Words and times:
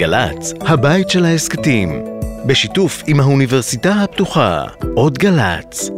גל"צ, 0.00 0.52
הבית 0.60 1.10
של 1.10 1.24
ההסכתים, 1.24 2.04
בשיתוף 2.46 3.02
עם 3.06 3.20
האוניברסיטה 3.20 3.92
הפתוחה, 3.92 4.64
עוד 4.96 5.18
גל"צ. 5.18 5.90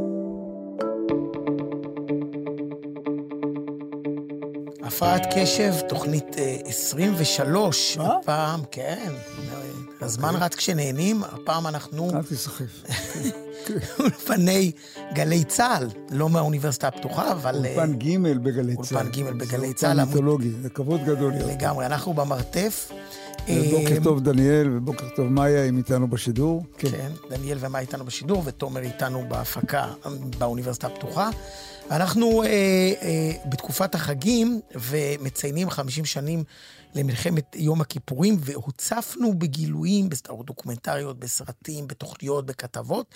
הפרעת 4.82 5.22
קשב, 5.34 5.74
תוכנית 5.88 6.38
אה, 6.38 6.56
23, 6.64 7.96
מה? 7.96 8.16
הפעם, 8.16 8.60
כן. 8.70 9.12
הזמן 10.00 10.34
רץ 10.34 10.54
כשנהנים, 10.54 11.22
הפעם 11.24 11.66
אנחנו 11.66 12.10
אל 12.14 12.22
תיסחף. 12.22 12.82
אולפני 14.00 14.72
גלי 15.14 15.44
צה"ל, 15.44 15.88
לא 16.10 16.28
מהאוניברסיטה 16.28 16.88
הפתוחה, 16.88 17.32
אבל... 17.32 17.66
אה, 17.66 17.70
אולפן 17.70 17.98
ג' 17.98 18.18
בגלי 18.18 18.76
צה"ל. 18.76 19.06
אולפן 19.06 19.10
ג' 19.10 19.30
בגלי 19.30 19.68
זה 19.68 19.74
צה"ל, 19.74 20.00
אולפן 20.00 20.12
מיתולוגי, 20.12 20.50
זה 20.62 20.68
כבוד 20.68 21.04
גדול. 21.04 21.32
לגמרי, 21.48 21.86
אנחנו 21.86 22.14
במרתף. 22.14 22.92
בוקר 23.46 23.94
אה, 23.94 24.04
טוב 24.04 24.20
דניאל 24.20 24.68
ובוקר 24.76 25.08
טוב 25.16 25.26
מאיה, 25.26 25.68
אם 25.68 25.76
איתנו 25.76 26.08
בשידור. 26.08 26.64
כן. 26.78 26.90
כן, 26.90 27.10
דניאל 27.30 27.58
ומה 27.60 27.78
איתנו 27.78 28.04
בשידור, 28.04 28.42
ותומר 28.44 28.80
איתנו 28.80 29.24
בהפקה 29.28 29.92
באוניברסיטה 30.38 30.86
הפתוחה. 30.86 31.30
אנחנו 31.90 32.42
אה, 32.42 32.48
אה, 33.02 33.32
בתקופת 33.46 33.94
החגים, 33.94 34.60
ומציינים 34.74 35.70
50 35.70 36.04
שנים 36.04 36.44
למלחמת 36.94 37.56
יום 37.58 37.80
הכיפורים, 37.80 38.36
והוצפנו 38.40 39.38
בגילויים, 39.38 40.08
בסדרות 40.08 40.46
דוקומנטריות, 40.46 41.18
בסרטים, 41.18 41.86
בתוכניות, 41.86 42.46
בכתבות. 42.46 43.14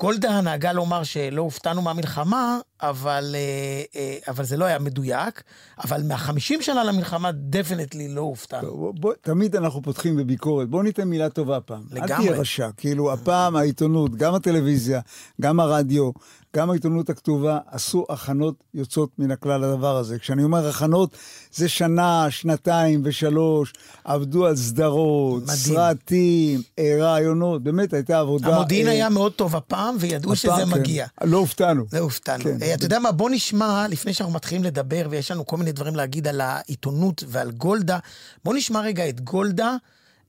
גולדה 0.00 0.40
נהגה 0.40 0.72
לומר 0.72 1.02
שלא 1.02 1.42
הופתענו 1.42 1.82
מהמלחמה, 1.82 2.58
אבל, 2.82 3.34
אה, 3.34 4.00
אה, 4.00 4.16
אבל 4.28 4.44
זה 4.44 4.56
לא 4.56 4.64
היה 4.64 4.78
מדויק. 4.78 5.42
אבל 5.84 6.02
מהחמישים 6.02 6.62
שנה 6.62 6.84
למלחמה, 6.84 7.32
דפנטלי 7.32 8.08
לא 8.08 8.20
הופתענו. 8.20 8.76
בוא, 8.76 8.92
בוא, 8.94 9.12
תמיד 9.20 9.56
אנחנו 9.56 9.82
פותחים 9.82 10.16
בביקורת, 10.16 10.68
בוא 10.68 10.82
ניתן 10.82 11.08
מילה 11.08 11.28
טובה 11.28 11.56
הפעם. 11.56 11.82
אל 11.92 11.96
לגמרי. 11.96 12.26
תהיה 12.26 12.40
רשע. 12.40 12.68
כאילו, 12.76 13.12
הפעם 13.12 13.56
העיתונות, 13.56 14.14
גם 14.14 14.34
הטלוויזיה, 14.34 15.00
גם 15.40 15.60
הרדיו, 15.60 16.10
גם 16.56 16.70
העיתונות 16.70 17.10
הכתובה, 17.10 17.58
עשו 17.66 18.06
הכנות 18.08 18.54
יוצאות 18.74 19.10
מן 19.18 19.30
הכלל 19.30 19.60
לדבר 19.60 19.96
הזה. 19.96 20.18
כשאני 20.18 20.44
אומר 20.44 20.68
הכנות, 20.68 21.16
זה 21.52 21.68
שנה, 21.68 22.26
שנתיים 22.30 23.00
ושלוש, 23.04 23.72
עבדו 24.04 24.46
על 24.46 24.56
סדרות, 24.56 25.42
מדהים. 25.42 25.56
סרטים, 25.56 26.60
אה, 26.78 26.96
רעיונות, 27.00 27.62
באמת 27.62 27.92
הייתה 27.94 28.18
עבודה... 28.18 28.56
המודיעין 28.56 28.86
אה, 28.86 28.92
היה 28.92 29.08
מאוד 29.08 29.32
טוב 29.32 29.56
הפעם, 29.56 29.89
וידעו 30.00 30.36
שזה 30.36 30.54
הפעם, 30.54 30.70
כן. 30.70 30.80
מגיע. 30.80 31.06
לא 31.24 31.38
הופתענו. 31.38 31.84
זה 31.90 31.98
הופתענו. 31.98 32.44
כן. 32.44 32.56
אה, 32.62 32.74
אתה 32.74 32.84
יודע 32.84 32.98
מה, 32.98 33.12
בוא 33.12 33.30
נשמע, 33.30 33.86
לפני 33.88 34.14
שאנחנו 34.14 34.34
מתחילים 34.34 34.64
לדבר, 34.64 35.06
ויש 35.10 35.30
לנו 35.30 35.46
כל 35.46 35.56
מיני 35.56 35.72
דברים 35.72 35.96
להגיד 35.96 36.28
על 36.28 36.40
העיתונות 36.40 37.24
ועל 37.26 37.50
גולדה, 37.50 37.98
בוא 38.44 38.54
נשמע 38.54 38.80
רגע 38.80 39.08
את 39.08 39.20
גולדה 39.20 39.76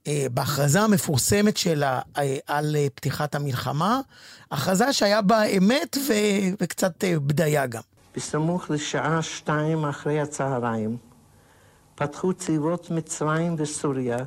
אה, 0.08 0.28
בהכרזה 0.34 0.82
המפורסמת 0.82 1.58
שלה 1.58 2.00
אה, 2.18 2.38
על 2.48 2.76
אה, 2.76 2.88
פתיחת 2.96 3.36
המלחמה, 3.36 4.02
הכרזה 4.52 4.94
שהיה 4.94 5.22
בה 5.22 5.44
אמת 5.44 5.98
ו... 6.08 6.14
וקצת 6.62 7.04
אה, 7.04 7.20
בדיה 7.20 7.66
גם. 7.66 7.82
בסמוך 8.16 8.72
לשעה 8.72 9.22
שתיים 9.22 9.86
אחרי 9.86 10.22
הצהריים 10.22 10.98
פתחו 11.96 12.34
צבאות 12.34 12.92
מצרים 12.92 13.56
וסוריה 13.58 14.18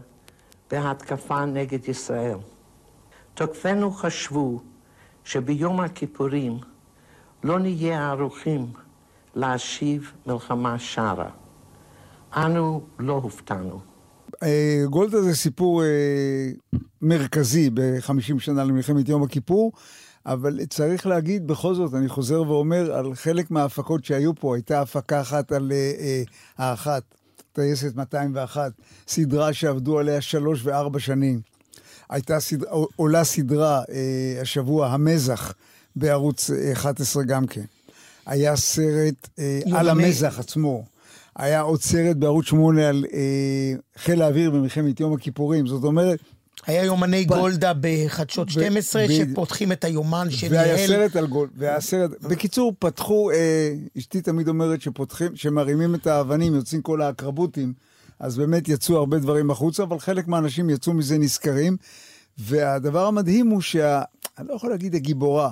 בהתקפה 0.70 1.44
נגד 1.44 1.88
ישראל. 1.88 2.38
תוקפינו 3.34 3.90
חשבו 3.90 4.60
שביום 5.24 5.80
הכיפורים 5.80 6.58
לא 7.44 7.58
נהיה 7.58 8.10
ערוכים 8.10 8.66
להשיב 9.34 10.12
מלחמה 10.26 10.78
שרה. 10.78 11.30
אנו 12.36 12.82
לא 12.98 13.12
הופתענו. 13.12 13.80
אה, 14.42 14.84
גולדה 14.90 15.22
זה 15.22 15.36
סיפור 15.36 15.82
אה, 15.82 15.88
מרכזי 17.02 17.70
ב-50 17.70 18.38
שנה 18.38 18.64
למלחמת 18.64 19.08
יום 19.08 19.22
הכיפור, 19.22 19.72
אבל 20.26 20.60
צריך 20.66 21.06
להגיד 21.06 21.46
בכל 21.46 21.74
זאת, 21.74 21.94
אני 21.94 22.08
חוזר 22.08 22.42
ואומר, 22.42 22.92
על 22.92 23.14
חלק 23.14 23.50
מההפקות 23.50 24.04
שהיו 24.04 24.34
פה, 24.34 24.54
הייתה 24.54 24.80
הפקה 24.80 25.20
אחת 25.20 25.52
על 25.52 25.72
אה, 25.72 26.22
האחת, 26.58 27.02
טייסת 27.52 27.96
201, 27.96 28.72
סדרה 29.08 29.52
שעבדו 29.52 29.98
עליה 29.98 30.20
שלוש 30.20 30.60
וארבע 30.64 30.98
שנים. 30.98 31.53
הייתה 32.10 32.40
סדרה, 32.40 32.70
עולה 32.96 33.24
סדרה 33.24 33.82
אה, 33.90 34.38
השבוע, 34.42 34.88
המזח, 34.88 35.54
בערוץ 35.96 36.50
11 36.72 37.22
גם 37.22 37.46
כן. 37.46 37.64
היה 38.26 38.56
סרט 38.56 39.28
אה, 39.38 39.60
על 39.72 39.88
המזח 39.88 40.38
עצמו. 40.38 40.84
היה 41.36 41.60
עוד 41.60 41.82
סרט 41.82 42.16
בערוץ 42.16 42.46
8 42.46 42.88
על 42.88 43.04
אה, 43.12 43.74
חיל 43.96 44.22
האוויר 44.22 44.50
במלחמת 44.50 45.00
יום 45.00 45.12
הכיפורים. 45.14 45.66
זאת 45.66 45.84
אומרת, 45.84 46.18
היה 46.66 46.84
יומני 46.84 47.24
גולדה 47.24 47.72
בחדשות 47.80 48.48
12, 48.48 49.06
ב- 49.06 49.08
שפותחים 49.08 49.72
את 49.72 49.84
היומן 49.84 50.28
והיה 50.50 50.78
שניהל... 50.78 50.88
סרט 50.88 51.16
על 51.16 51.26
גול, 51.26 51.48
והיה 51.56 51.80
סרט, 51.80 52.10
בקיצור, 52.22 52.72
פתחו, 52.78 53.30
אה, 53.30 53.74
אשתי 53.98 54.20
תמיד 54.20 54.48
אומרת 54.48 54.80
שפותחים, 54.80 55.36
שמרימים 55.36 55.94
את 55.94 56.06
האבנים, 56.06 56.54
יוצאים 56.54 56.82
כל 56.82 57.02
העקרבותים, 57.02 57.72
אז 58.18 58.36
באמת 58.36 58.68
יצאו 58.68 58.96
הרבה 58.96 59.18
דברים 59.18 59.50
החוצה, 59.50 59.82
אבל 59.82 59.98
חלק 59.98 60.28
מהאנשים 60.28 60.70
יצאו 60.70 60.92
מזה 60.92 61.18
נשכרים, 61.18 61.76
והדבר 62.38 63.06
המדהים 63.06 63.46
הוא 63.46 63.60
שה... 63.60 64.02
אני 64.38 64.48
לא 64.48 64.54
יכול 64.54 64.70
להגיד 64.70 64.94
הגיבורה, 64.94 65.50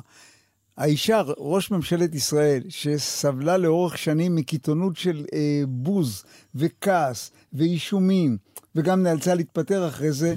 האישה, 0.77 1.23
ראש 1.39 1.71
ממשלת 1.71 2.15
ישראל, 2.15 2.63
שסבלה 2.69 3.57
לאורך 3.57 3.99
שנים 3.99 4.35
מקיתונות 4.35 4.97
של 4.97 5.25
אה, 5.33 5.63
בוז 5.69 6.25
וכעס 6.55 7.31
ואישומים, 7.53 8.37
וגם 8.75 9.03
נאלצה 9.03 9.35
להתפטר 9.35 9.89
אחרי 9.89 10.13
זה, 10.13 10.35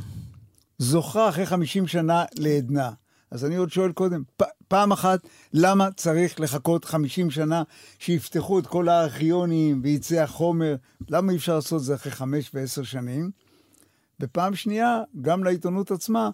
זוכה 0.78 1.30
אחרי 1.30 1.46
50 1.46 1.88
שנה 1.88 2.24
לעדנה. 2.36 2.92
אז 3.32 3.46
אני 3.46 3.56
עוד 3.56 3.72
שואל 3.72 3.92
קודם, 3.92 4.24
פ- 4.38 4.55
פעם 4.68 4.92
אחת, 4.92 5.20
למה 5.54 5.92
צריך 5.92 6.40
לחכות 6.40 6.86
50 6.86 7.32
שנה 7.32 7.64
שיפתחו 8.00 8.60
את 8.60 8.68
כל 8.68 8.90
הארכיונים 8.90 9.80
ויצא 9.84 10.16
החומר? 10.16 10.76
למה 11.10 11.32
אי 11.32 11.38
אפשר 11.38 11.56
לעשות 11.56 11.80
את 11.80 11.86
זה 11.86 11.96
אחרי 11.96 12.12
5 12.12 12.52
ו-10 12.54 12.84
שנים? 12.84 13.32
ופעם 14.20 14.56
שנייה, 14.56 15.02
גם 15.22 15.44
לעיתונות 15.44 15.92
עצמה, 15.92 16.30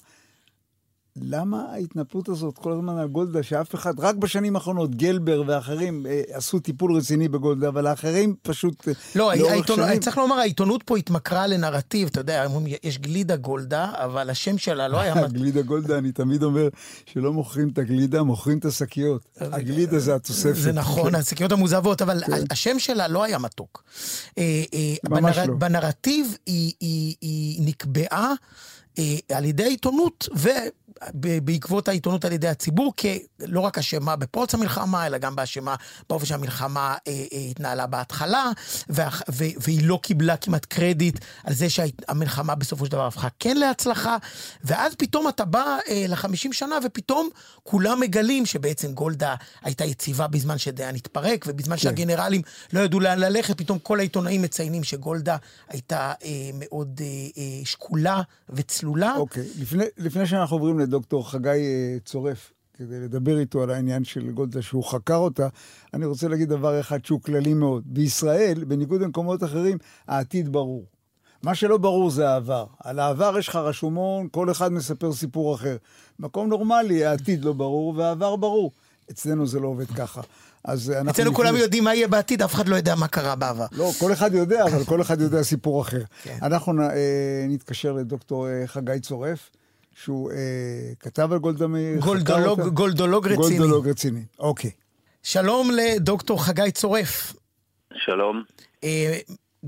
למה 1.15 1.65
ההתנפלות 1.73 2.29
הזאת 2.29 2.57
כל 2.57 2.71
הזמן 2.71 2.97
על 2.97 3.07
גולדה, 3.07 3.43
שאף 3.43 3.75
אחד, 3.75 3.99
רק 3.99 4.15
בשנים 4.15 4.55
האחרונות, 4.55 4.95
גלבר 4.95 5.43
ואחרים 5.47 6.05
אה, 6.05 6.21
עשו 6.33 6.59
טיפול 6.59 6.95
רציני 6.95 7.27
בגולדה, 7.27 7.67
אבל 7.67 7.87
האחרים 7.87 8.35
פשוט 8.41 8.87
אה, 8.87 8.93
לא, 9.15 9.31
העיתונות, 9.31 9.87
שנים- 9.87 9.99
צריך 9.99 10.17
לומר, 10.17 10.35
העיתונות 10.35 10.83
פה 10.83 10.97
התמכרה 10.97 11.47
לנרטיב, 11.47 12.07
אתה 12.07 12.19
יודע, 12.19 12.45
יש 12.83 12.97
גלידה 12.99 13.35
גולדה, 13.35 13.91
אבל 13.95 14.29
השם 14.29 14.57
שלה 14.57 14.87
לא 14.87 14.99
היה... 14.99 15.27
גלידה 15.27 15.61
גולדה, 15.61 15.97
אני 15.97 16.11
תמיד 16.11 16.43
אומר 16.43 16.67
שלא 17.05 17.33
מוכרים 17.33 17.69
את 17.69 17.77
הגלידה, 17.77 18.23
מוכרים 18.23 18.57
את 18.57 18.65
השקיות. 18.65 19.21
הגלידה 19.39 19.99
זה 19.99 20.15
התוספת. 20.15 20.55
זה 20.55 20.71
נכון, 20.71 21.15
השקיות 21.15 21.51
המוזבות, 21.51 22.01
אבל 22.01 22.21
השם 22.49 22.79
שלה 22.79 23.07
לא 23.07 23.23
היה 23.23 23.37
מתוק. 23.37 23.83
אה, 24.37 24.63
אה, 24.73 24.95
ממש 25.09 25.37
בנר- 25.37 25.45
לא. 25.47 25.55
בנרטיב 25.55 26.37
היא- 26.45 26.73
היא 26.79 27.15
היא 27.21 27.61
נקבעה 27.67 28.27
אה, 28.29 28.33
על 29.33 29.45
ידי 29.45 29.63
העיתונות, 29.63 30.29
ובעקבות 31.13 31.87
העיתונות 31.87 32.25
על 32.25 32.31
ידי 32.31 32.47
הציבור, 32.47 32.93
כלא 32.95 33.59
רק 33.59 33.77
אשמה 33.77 34.15
בפרוץ 34.15 34.53
המלחמה, 34.53 35.05
אלא 35.05 35.17
גם 35.17 35.35
באשמה 35.35 35.75
באופן 36.09 36.25
שהמלחמה 36.25 36.95
אה, 37.07 37.23
אה, 37.33 37.37
התנהלה 37.51 37.87
בהתחלה, 37.87 38.51
והיא 39.57 39.87
לא 39.87 39.99
קיבלה 40.03 40.37
כמעט 40.37 40.65
קרדיט 40.65 41.19
על 41.43 41.53
זה 41.53 41.69
שהמלחמה 41.69 42.55
בסופו 42.55 42.85
של 42.85 42.91
דבר 42.91 43.07
הפכה 43.07 43.27
כן 43.39 43.57
להצלחה, 43.57 44.17
ואז 44.63 44.95
פתאום 44.95 45.29
אתה 45.29 45.45
בא 45.45 45.77
אה, 45.89 46.05
לחמישים 46.07 46.53
שנה, 46.53 46.75
ופתאום 46.85 47.29
כולם 47.63 47.99
מגלים 47.99 48.45
שבעצם 48.45 48.93
גולדה 48.93 49.35
הייתה 49.61 49.85
יציבה 49.85 50.27
בזמן 50.27 50.57
שדיין 50.57 50.95
התפרק, 50.95 51.45
ובזמן 51.47 51.75
כן. 51.75 51.81
שהגנרלים 51.81 52.41
לא 52.73 52.79
ידעו 52.79 52.99
לאן 52.99 53.19
ללכת, 53.19 53.57
פתאום 53.57 53.79
כל 53.79 53.99
העיתונאים 53.99 54.41
מציינים 54.41 54.83
שגולדה 54.83 55.37
הייתה 55.69 56.13
אה, 56.23 56.29
מאוד 56.53 57.01
אה, 57.03 57.07
אה, 57.37 57.65
וצלולה. 58.81 59.15
אוקיי, 59.17 59.47
לפני, 59.61 59.83
לפני 59.97 60.25
שאנחנו 60.25 60.55
עוברים 60.55 60.79
לדוקטור 60.79 61.31
חגי 61.31 61.49
אה, 61.49 61.97
צורף, 62.05 62.53
כדי 62.73 62.99
לדבר 62.99 63.39
איתו 63.39 63.63
על 63.63 63.69
העניין 63.69 64.03
של 64.03 64.31
גולדה 64.31 64.61
שהוא 64.61 64.83
חקר 64.83 65.15
אותה, 65.15 65.47
אני 65.93 66.05
רוצה 66.05 66.27
להגיד 66.27 66.49
דבר 66.49 66.79
אחד 66.79 67.05
שהוא 67.05 67.21
כללי 67.21 67.53
מאוד. 67.53 67.83
בישראל, 67.85 68.63
בניגוד 68.63 69.01
למקומות 69.01 69.43
אחרים, 69.43 69.77
העתיד 70.07 70.51
ברור. 70.51 70.85
מה 71.43 71.55
שלא 71.55 71.77
ברור 71.77 72.09
זה 72.09 72.29
העבר. 72.29 72.65
על 72.83 72.99
העבר 72.99 73.35
יש 73.39 73.47
לך 73.47 73.55
רשומון, 73.55 74.27
כל 74.31 74.51
אחד 74.51 74.71
מספר 74.71 75.13
סיפור 75.13 75.55
אחר. 75.55 75.77
מקום 76.19 76.49
נורמלי, 76.49 77.05
העתיד 77.05 77.45
לא 77.45 77.53
ברור 77.53 77.93
והעבר 77.97 78.35
ברור. 78.35 78.71
אצלנו 79.11 79.47
זה 79.47 79.59
לא 79.59 79.67
עובד 79.67 79.87
ככה. 79.87 80.21
אז 80.63 80.91
אנחנו... 80.91 81.11
אצלנו 81.11 81.33
כולם 81.33 81.55
יודעים 81.55 81.83
מה 81.83 81.95
יהיה 81.95 82.07
בעתיד, 82.07 82.41
אף 82.41 82.53
אחד 82.53 82.67
לא 82.67 82.75
יודע 82.75 82.95
מה 82.95 83.07
קרה 83.07 83.35
בעבר. 83.35 83.65
לא, 83.71 83.91
כל 83.99 84.13
אחד 84.13 84.33
יודע, 84.33 84.63
אבל 84.63 84.85
כל 84.85 85.01
אחד 85.01 85.21
יודע 85.21 85.43
סיפור 85.43 85.81
אחר. 85.81 86.01
כן. 86.23 86.37
אנחנו 86.41 86.81
אה, 86.81 87.45
נתקשר 87.49 87.93
לדוקטור 87.93 88.47
אה, 88.47 88.63
חגי 88.65 88.99
צורף, 88.99 89.49
שהוא 89.95 90.31
אה, 90.31 90.37
כתב 90.99 91.29
על 91.31 91.37
גולדה 91.37 91.67
מאיר. 91.67 91.99
גולדולוג, 91.99 92.59
אותה. 92.59 92.69
גולדולוג 92.69 93.27
רציני. 93.27 93.57
גולדולוג 93.57 93.89
רציני, 93.89 94.23
אוקיי. 94.39 94.71
שלום 95.23 95.71
לדוקטור 95.71 96.45
חגי 96.45 96.71
צורף. 96.71 97.33
שלום. 97.93 98.43
אה, 98.83 99.17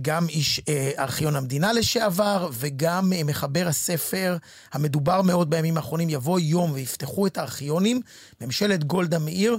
גם 0.02 0.26
איש 0.30 0.62
אה, 0.70 0.92
ארכיון 1.00 1.36
המדינה 1.36 1.74
לשעבר, 1.74 2.50
וגם 2.54 3.14
אה, 3.14 3.24
מחבר 3.24 3.66
הספר 3.68 4.38
המדובר 4.74 5.22
מאוד 5.22 5.50
בימים 5.50 5.78
האחרונים, 5.78 6.10
יבוא 6.10 6.40
יום 6.40 6.72
ויפתחו 6.72 7.28
את 7.28 7.38
הארכיונים, 7.38 8.02
ממשלת 8.42 8.84
גולדה 8.84 9.20
מאיר. 9.20 9.58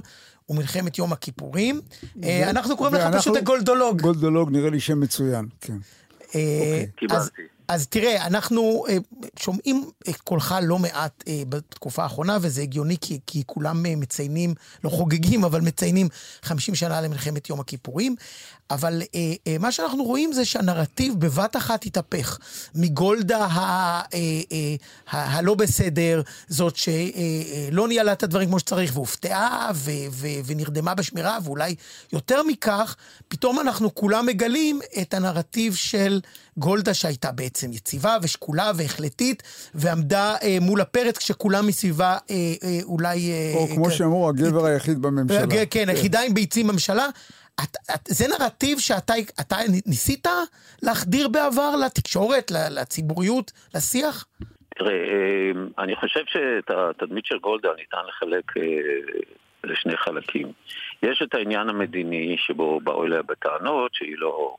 ומלחמת 0.49 0.97
יום 0.97 1.13
הכיפורים. 1.13 1.81
אה, 2.23 2.49
אנחנו 2.49 2.77
קוראים 2.77 2.95
לך 2.95 3.15
פשוט 3.17 3.37
הגולדולוג. 3.37 4.01
גולדולוג 4.01 4.51
נראה 4.51 4.69
לי 4.69 4.79
שם 4.79 4.99
מצוין, 4.99 5.45
כן. 5.61 5.77
אה, 6.35 6.83
קיבלתי. 6.95 7.15
אז, 7.15 7.29
אז 7.67 7.87
תראה, 7.87 8.27
אנחנו 8.27 8.85
אה, 8.89 8.97
שומעים 9.39 9.89
את 10.09 10.15
קולך 10.15 10.55
לא 10.61 10.79
מעט 10.79 11.23
אה, 11.27 11.41
בתקופה 11.49 12.03
האחרונה, 12.03 12.37
וזה 12.41 12.61
הגיוני 12.61 12.97
כי, 13.01 13.19
כי 13.27 13.43
כולם 13.45 13.85
אה, 13.85 13.95
מציינים, 13.95 14.53
לא 14.83 14.89
חוגגים, 14.89 15.43
אבל 15.43 15.61
מציינים 15.61 16.07
50 16.43 16.75
שנה 16.75 17.01
למלחמת 17.01 17.49
יום 17.49 17.59
הכיפורים. 17.59 18.15
אבל 18.71 19.01
אה, 19.15 19.33
אה, 19.47 19.57
מה 19.59 19.71
שאנחנו 19.71 20.03
רואים 20.03 20.33
זה 20.33 20.45
שהנרטיב 20.45 21.13
בבת 21.19 21.55
אחת 21.55 21.85
התהפך. 21.85 22.37
מגולדה 22.75 23.45
ה, 23.45 23.59
אה, 23.59 24.01
אה, 24.51 24.75
ה, 25.11 25.37
הלא 25.37 25.55
בסדר, 25.55 26.21
זאת 26.47 26.75
שלא 26.75 26.91
אה, 26.93 27.69
לא 27.71 27.87
ניהלה 27.87 28.11
את 28.11 28.23
הדברים 28.23 28.47
כמו 28.49 28.59
שצריך, 28.59 28.91
והופתעה 28.95 29.71
ו, 29.75 29.91
ו, 30.11 30.27
ונרדמה 30.45 30.95
בשמירה, 30.95 31.37
ואולי 31.43 31.75
יותר 32.13 32.43
מכך, 32.43 32.95
פתאום 33.27 33.59
אנחנו 33.59 33.95
כולם 33.95 34.25
מגלים 34.25 34.79
את 35.01 35.13
הנרטיב 35.13 35.75
של 35.75 36.21
גולדה 36.57 36.93
שהייתה 36.93 37.31
בעצם 37.31 37.73
יציבה 37.73 38.17
ושקולה 38.21 38.71
והחלטית, 38.75 39.43
ועמדה 39.75 40.35
אה, 40.43 40.57
מול 40.61 40.81
הפרץ 40.81 41.17
כשכולם 41.17 41.67
מסביבה 41.67 42.17
אה, 42.29 42.35
אה, 42.63 42.79
אולי... 42.83 43.31
אה, 43.31 43.53
או 43.55 43.67
כמו 43.67 43.85
אה, 43.85 43.91
שאמרו, 43.91 44.29
הגבר 44.29 44.65
היחיד 44.65 45.01
בממשלה. 45.01 45.47
כן, 45.47 45.63
כן, 45.69 45.89
היחידה 45.89 46.21
עם 46.21 46.33
ביצים 46.33 46.67
בממשלה. 46.67 47.07
את, 47.63 47.75
את, 47.95 48.01
זה 48.07 48.25
נרטיב 48.27 48.79
שאתה 48.79 49.13
אתה 49.41 49.55
ניסית 49.85 50.27
להחדיר 50.83 51.27
בעבר 51.27 51.75
לתקשורת, 51.85 52.51
לציבוריות, 52.51 53.51
לשיח? 53.75 54.25
תראה, 54.75 54.93
אה, 54.93 55.51
אני 55.83 55.95
חושב 55.95 56.23
שאת 56.27 56.69
התדמית 56.69 57.25
של 57.25 57.37
גולדה 57.37 57.69
ניתן 57.77 57.97
לחלק 58.07 58.57
אה, 58.57 58.63
לשני 59.63 59.97
חלקים. 59.97 60.51
יש 61.03 61.21
את 61.21 61.35
העניין 61.35 61.69
המדיני 61.69 62.35
שבו 62.39 62.79
באו 62.79 63.05
אליה 63.05 63.21
בטענות 63.21 63.93
שהיא 63.93 64.15
לא... 64.17 64.55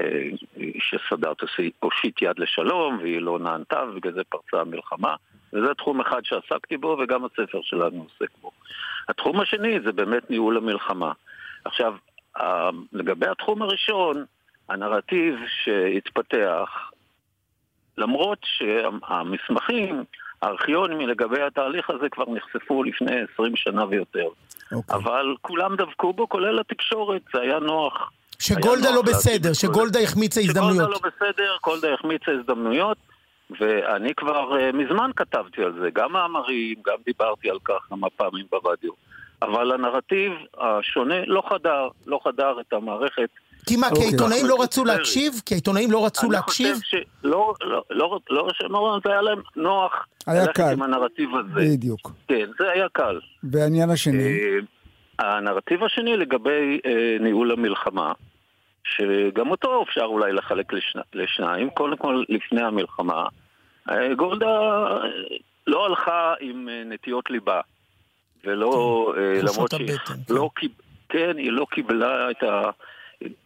אה, 0.00 0.30
שסאדאת 0.78 1.36
הושיט 1.80 2.22
יד 2.22 2.38
לשלום 2.38 2.98
והיא 2.98 3.20
לא 3.20 3.38
נענתה 3.38 3.84
ובגלל 3.88 4.12
זה 4.12 4.24
פרצה 4.28 4.60
המלחמה 4.60 5.14
וזה 5.52 5.74
תחום 5.74 6.00
אחד 6.00 6.20
שעסקתי 6.24 6.76
בו 6.76 6.96
וגם 7.02 7.24
הספר 7.24 7.60
שלנו 7.62 8.02
עוסק 8.02 8.32
בו. 8.40 8.50
התחום 9.08 9.40
השני 9.40 9.80
זה 9.84 9.92
באמת 9.92 10.30
ניהול 10.30 10.56
המלחמה. 10.56 11.12
עכשיו, 11.64 11.94
לגבי 12.92 13.26
התחום 13.26 13.62
הראשון, 13.62 14.24
הנרטיב 14.68 15.34
שהתפתח 15.64 16.90
למרות 17.98 18.38
שהמסמכים, 18.42 20.04
הארכיונים 20.42 21.08
לגבי 21.08 21.42
התהליך 21.42 21.90
הזה 21.90 22.08
כבר 22.10 22.24
נחשפו 22.28 22.82
לפני 22.82 23.16
20 23.34 23.56
שנה 23.56 23.84
ויותר. 23.84 24.26
אוקיי. 24.72 24.96
אבל 24.96 25.34
כולם 25.40 25.76
דבקו 25.76 26.12
בו, 26.12 26.28
כולל 26.28 26.60
התקשורת, 26.60 27.22
זה 27.34 27.40
היה 27.40 27.58
נוח. 27.58 28.10
שגולדה 28.38 28.88
היה 28.88 28.96
לא 28.96 29.02
נוח 29.02 29.08
בסדר, 29.08 29.52
שגולדה 29.52 30.00
החמיצה 30.00 30.40
שגולדה 30.42 30.60
הזדמנויות. 30.60 30.90
לא 30.90 30.98
בסדר, 30.98 31.56
גולדה 31.64 31.94
החמיצה 31.94 32.32
הזדמנויות, 32.32 32.98
ואני 33.60 34.14
כבר 34.14 34.58
uh, 34.58 34.76
מזמן 34.76 35.10
כתבתי 35.16 35.62
על 35.62 35.72
זה, 35.80 35.88
גם 35.92 36.12
מאמרים, 36.12 36.74
גם 36.86 36.96
דיברתי 37.06 37.50
על 37.50 37.58
כך 37.64 37.86
כמה 37.88 38.10
פעמים 38.10 38.46
ברדיו. 38.50 38.92
אבל 39.42 39.72
הנרטיב 39.72 40.32
השונה 40.58 41.24
לא 41.26 41.42
חדר, 41.48 41.88
לא 42.06 42.20
חדר 42.24 42.60
את 42.60 42.72
המערכת 42.72 43.28
כי 43.66 43.76
מה, 43.76 43.86
כי 43.88 43.94
אוקיי. 43.94 44.06
העיתונאים 44.06 44.46
לא 44.46 44.62
רצו. 44.62 44.84
להקשיב? 44.84 45.32
כי 45.46 45.54
העיתונאים 45.54 45.90
לא 45.90 46.06
רצו 46.06 46.30
להקשיב? 46.30 46.66
אני 46.66 46.80
חושב 46.80 46.96
שלא, 47.22 47.54
לא, 47.62 47.82
לא, 47.90 48.18
לא, 48.30 48.48
לא, 48.70 48.98
זה 49.04 49.10
היה 49.12 49.22
להם 49.22 49.40
נוח 49.56 50.06
היה 50.26 50.42
ללכת 50.42 50.56
קל. 50.56 50.72
עם 50.72 50.82
הנרטיב 50.82 51.30
הזה. 51.36 51.60
בדיוק. 51.60 52.10
כן, 52.28 52.46
זה 52.58 52.70
היה 52.70 52.86
קל. 52.92 53.20
והעניין 53.42 53.90
השני, 53.90 54.38
אה, 55.20 55.36
הנרטיב 55.36 55.84
השני 55.84 56.16
לגבי 56.16 56.80
אה, 56.86 57.16
ניהול 57.20 57.52
המלחמה, 57.52 58.12
שגם 58.84 59.50
אותו 59.50 59.82
אפשר 59.82 60.04
אולי 60.04 60.32
לחלק 60.32 60.72
לשני, 60.72 61.02
לשניים. 61.14 61.70
קודם 61.70 61.96
כל, 61.96 62.24
לפני 62.28 62.62
המלחמה, 62.62 63.26
אה, 63.90 64.14
גולדה 64.14 64.58
לא 65.66 65.86
הלכה 65.86 66.34
עם 66.40 66.68
נטיות 66.86 67.30
ליבה, 67.30 67.60
ולא, 68.44 69.14
אה, 69.18 69.40
תחושות 69.40 69.56
למרות 69.56 69.70
שהיא 69.70 69.98
כן. 69.98 70.34
לא, 70.34 70.50
קיב- 70.56 70.70
כן, 71.08 71.36
היא 71.38 71.52
לא 71.52 71.66
קיבלה 71.70 72.30
את 72.30 72.42
ה... 72.42 72.70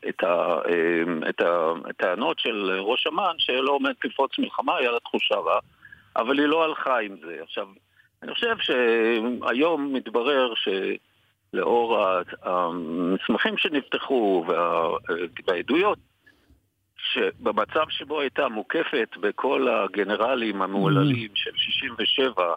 את, 0.09 0.23
ה, 0.25 0.59
אה, 0.69 1.29
את 1.29 1.43
הטענות 1.91 2.39
של 2.39 2.71
ראש 2.81 3.07
אמ"ן 3.07 3.35
שלא 3.39 3.71
עומד 3.73 3.93
לפרוץ 4.05 4.39
מלחמה, 4.39 4.77
היה 4.77 4.91
לה 4.91 5.01
תחושה 5.01 5.35
רעה, 5.35 5.59
אבל 6.17 6.39
היא 6.39 6.47
לא 6.47 6.65
הלכה 6.65 6.99
עם 6.99 7.17
זה. 7.27 7.39
עכשיו, 7.43 7.67
אני 8.23 8.35
חושב 8.35 8.57
שהיום 8.61 9.93
מתברר 9.93 10.53
שלאור 10.55 11.99
המסמכים 12.43 13.57
שנפתחו 13.59 14.45
וה- 14.49 15.15
והעדויות, 15.47 15.99
שבמצב 17.13 17.85
שבו 17.89 18.21
הייתה 18.21 18.49
מוקפת 18.49 19.09
בכל 19.21 19.69
הגנרלים 19.69 20.63
המהוללים 20.63 21.29
של 21.35 21.51
67, 21.57 22.55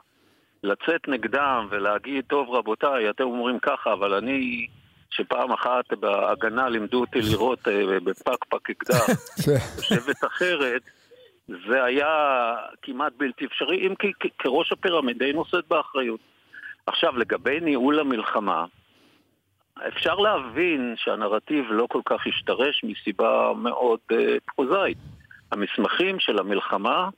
לצאת 0.63 1.07
נגדם 1.07 1.67
ולהגיד, 1.69 2.25
טוב 2.27 2.49
רבותיי, 2.49 3.09
אתם 3.09 3.23
אומרים 3.23 3.59
ככה, 3.59 3.93
אבל 3.93 4.13
אני, 4.13 4.67
שפעם 5.09 5.51
אחת 5.51 5.93
בהגנה 5.99 6.69
לימדו 6.69 6.99
אותי 6.99 7.19
לראות 7.31 7.67
אה, 7.67 7.99
בפקפק 8.03 8.69
אקדח, 8.69 9.07
יושבת 9.77 10.23
אחרת, 10.27 10.81
זה 11.47 11.83
היה 11.83 12.07
כמעט 12.81 13.13
בלתי 13.17 13.45
אפשרי, 13.45 13.87
אם 13.87 13.95
כי 13.95 14.11
כראש 14.39 14.71
הפירמידה 14.71 15.25
היא 15.25 15.35
נושאת 15.35 15.67
באחריות. 15.67 16.19
עכשיו, 16.85 17.17
לגבי 17.17 17.59
ניהול 17.59 17.99
המלחמה, 17.99 18.65
אפשר 19.87 20.15
להבין 20.15 20.95
שהנרטיב 20.97 21.65
לא 21.69 21.87
כל 21.89 22.01
כך 22.05 22.27
השתרש 22.27 22.83
מסיבה 22.83 23.51
מאוד 23.55 23.99
uh, 24.11 24.15
פרוזאית. 24.45 24.97
המסמכים 25.51 26.19
של 26.19 26.39
המלחמה 26.39 27.09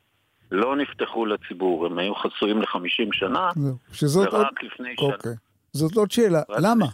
לא 0.54 0.76
נפתחו 0.76 1.26
לציבור, 1.26 1.86
הם 1.86 1.98
היו 1.98 2.16
חסויים 2.16 2.62
ל-50 2.62 3.10
שנה. 3.12 3.50
שזאת 3.94 4.28
עוד... 4.28 4.42
ורק 4.42 4.64
לפני 4.64 4.96
שנה. 5.00 5.14
אוקיי. 5.14 5.32
זאת 5.74 5.98
עוד 5.98 6.12
שאלה, 6.12 6.42
למה? 6.50 6.86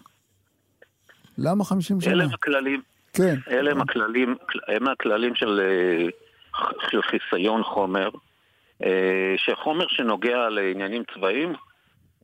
למה 1.38 1.64
50 1.64 2.02
שנה? 2.02 2.14
אלה 2.14 2.24
הם 2.24 2.30
הכללים, 2.34 2.82
כן. 3.14 3.36
אלה 3.52 3.72
הם 3.72 3.82
הכללים, 3.82 4.36
הם 4.68 4.88
הכללים 4.88 5.36
של, 5.36 5.62
אה, 5.64 6.06
של 6.90 7.02
חיסיון 7.02 7.64
חומר, 7.64 8.10
אה, 8.84 9.36
שחומר 9.38 9.86
שנוגע 9.88 10.50
לעניינים 10.50 11.04
צבאיים 11.14 11.54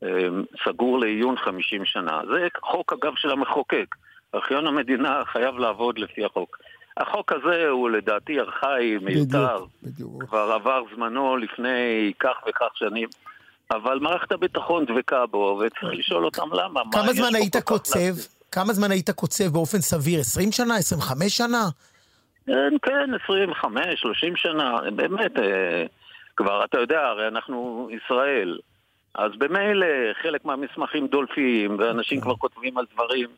אה, 0.03 0.27
סגור 0.65 0.99
לעיון 0.99 1.37
50 1.37 1.85
שנה. 1.85 2.21
זה 2.27 2.47
חוק 2.63 2.93
אגב 2.93 3.13
של 3.15 3.29
המחוקק. 3.29 3.95
ארכיון 4.35 4.67
המדינה 4.67 5.21
חייב 5.25 5.55
לעבוד 5.57 5.99
לפי 5.99 6.25
החוק. 6.25 6.57
החוק 6.97 7.31
הזה 7.31 7.67
הוא 7.69 7.89
לדעתי 7.89 8.39
ארכאי, 8.39 8.97
מיותר, 9.01 9.55
בדיוק, 9.55 9.69
בדיוק. 9.83 10.23
כבר 10.23 10.51
עבר 10.51 10.83
זמנו 10.95 11.37
לפני 11.37 12.13
כך 12.19 12.35
וכך 12.47 12.69
שנים. 12.75 13.07
אבל 13.71 13.99
מערכת 13.99 14.31
הביטחון 14.31 14.85
דבקה 14.85 15.25
בו, 15.25 15.61
וצריך 15.61 15.93
לשאול 15.99 16.25
אותם 16.25 16.53
למה. 16.53 16.83
מה 16.83 16.91
כמה 16.91 17.13
זמן 17.13 17.35
היית 17.35 17.55
קוצב? 17.57 18.13
כמה 18.51 18.73
זמן 18.73 18.91
היית 18.91 19.09
קוצב 19.09 19.47
באופן 19.47 19.81
סביר? 19.81 20.19
20 20.19 20.51
שנה? 20.51 20.75
25 20.75 21.37
שנה? 21.37 21.63
כן, 22.45 22.73
כן, 22.81 23.13
25, 23.23 24.01
30 24.01 24.35
שנה, 24.35 24.77
באמת, 24.95 25.39
אה, 25.39 25.85
כבר, 26.35 26.65
אתה 26.65 26.79
יודע, 26.79 27.01
הרי 27.01 27.27
אנחנו 27.27 27.89
ישראל, 27.91 28.57
אז 29.15 29.31
במילא 29.37 29.87
חלק 30.21 30.45
מהמסמכים 30.45 31.07
דולפים, 31.07 31.79
ואנשים 31.79 32.21
כבר 32.21 32.35
כותבים 32.35 32.77
על 32.77 32.85
דברים 32.93 33.29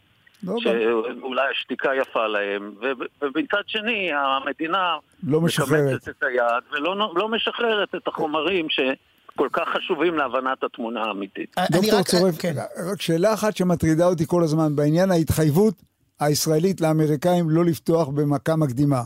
לא, 0.44 0.56
שאולי 0.60 1.41
השתיקה 1.51 1.89
יפה 2.01 2.27
להם, 2.27 2.75
ומצד 3.22 3.62
שני, 3.67 4.10
המדינה 4.13 4.96
לא 5.24 5.41
משחררת. 5.41 6.08
את 6.10 6.24
היד 6.24 6.41
ולא 6.72 7.13
לא 7.15 7.29
משחררת 7.29 7.96
את 7.96 8.08
החומרים 8.08 8.67
שכל 8.70 9.48
כך 9.53 9.63
חשובים 9.75 10.17
להבנת 10.17 10.63
התמונה 10.63 11.01
האמיתית. 11.03 11.56
אני 11.58 11.67
דוקטור 11.72 12.00
רק- 12.00 12.08
צורף, 12.08 12.38
כן. 12.39 12.53
רק 12.91 13.01
שאלה 13.01 13.34
אחת 13.34 13.58
שמטרידה 13.58 14.06
אותי 14.08 14.24
כל 14.27 14.44
הזמן, 14.44 14.75
בעניין 14.75 15.12
ההתחייבות 15.12 15.74
הישראלית 16.20 16.82
לאמריקאים 16.82 17.50
לא 17.50 17.65
לפתוח 17.65 18.08
במכה 18.08 18.56
מקדימה. 18.56 19.01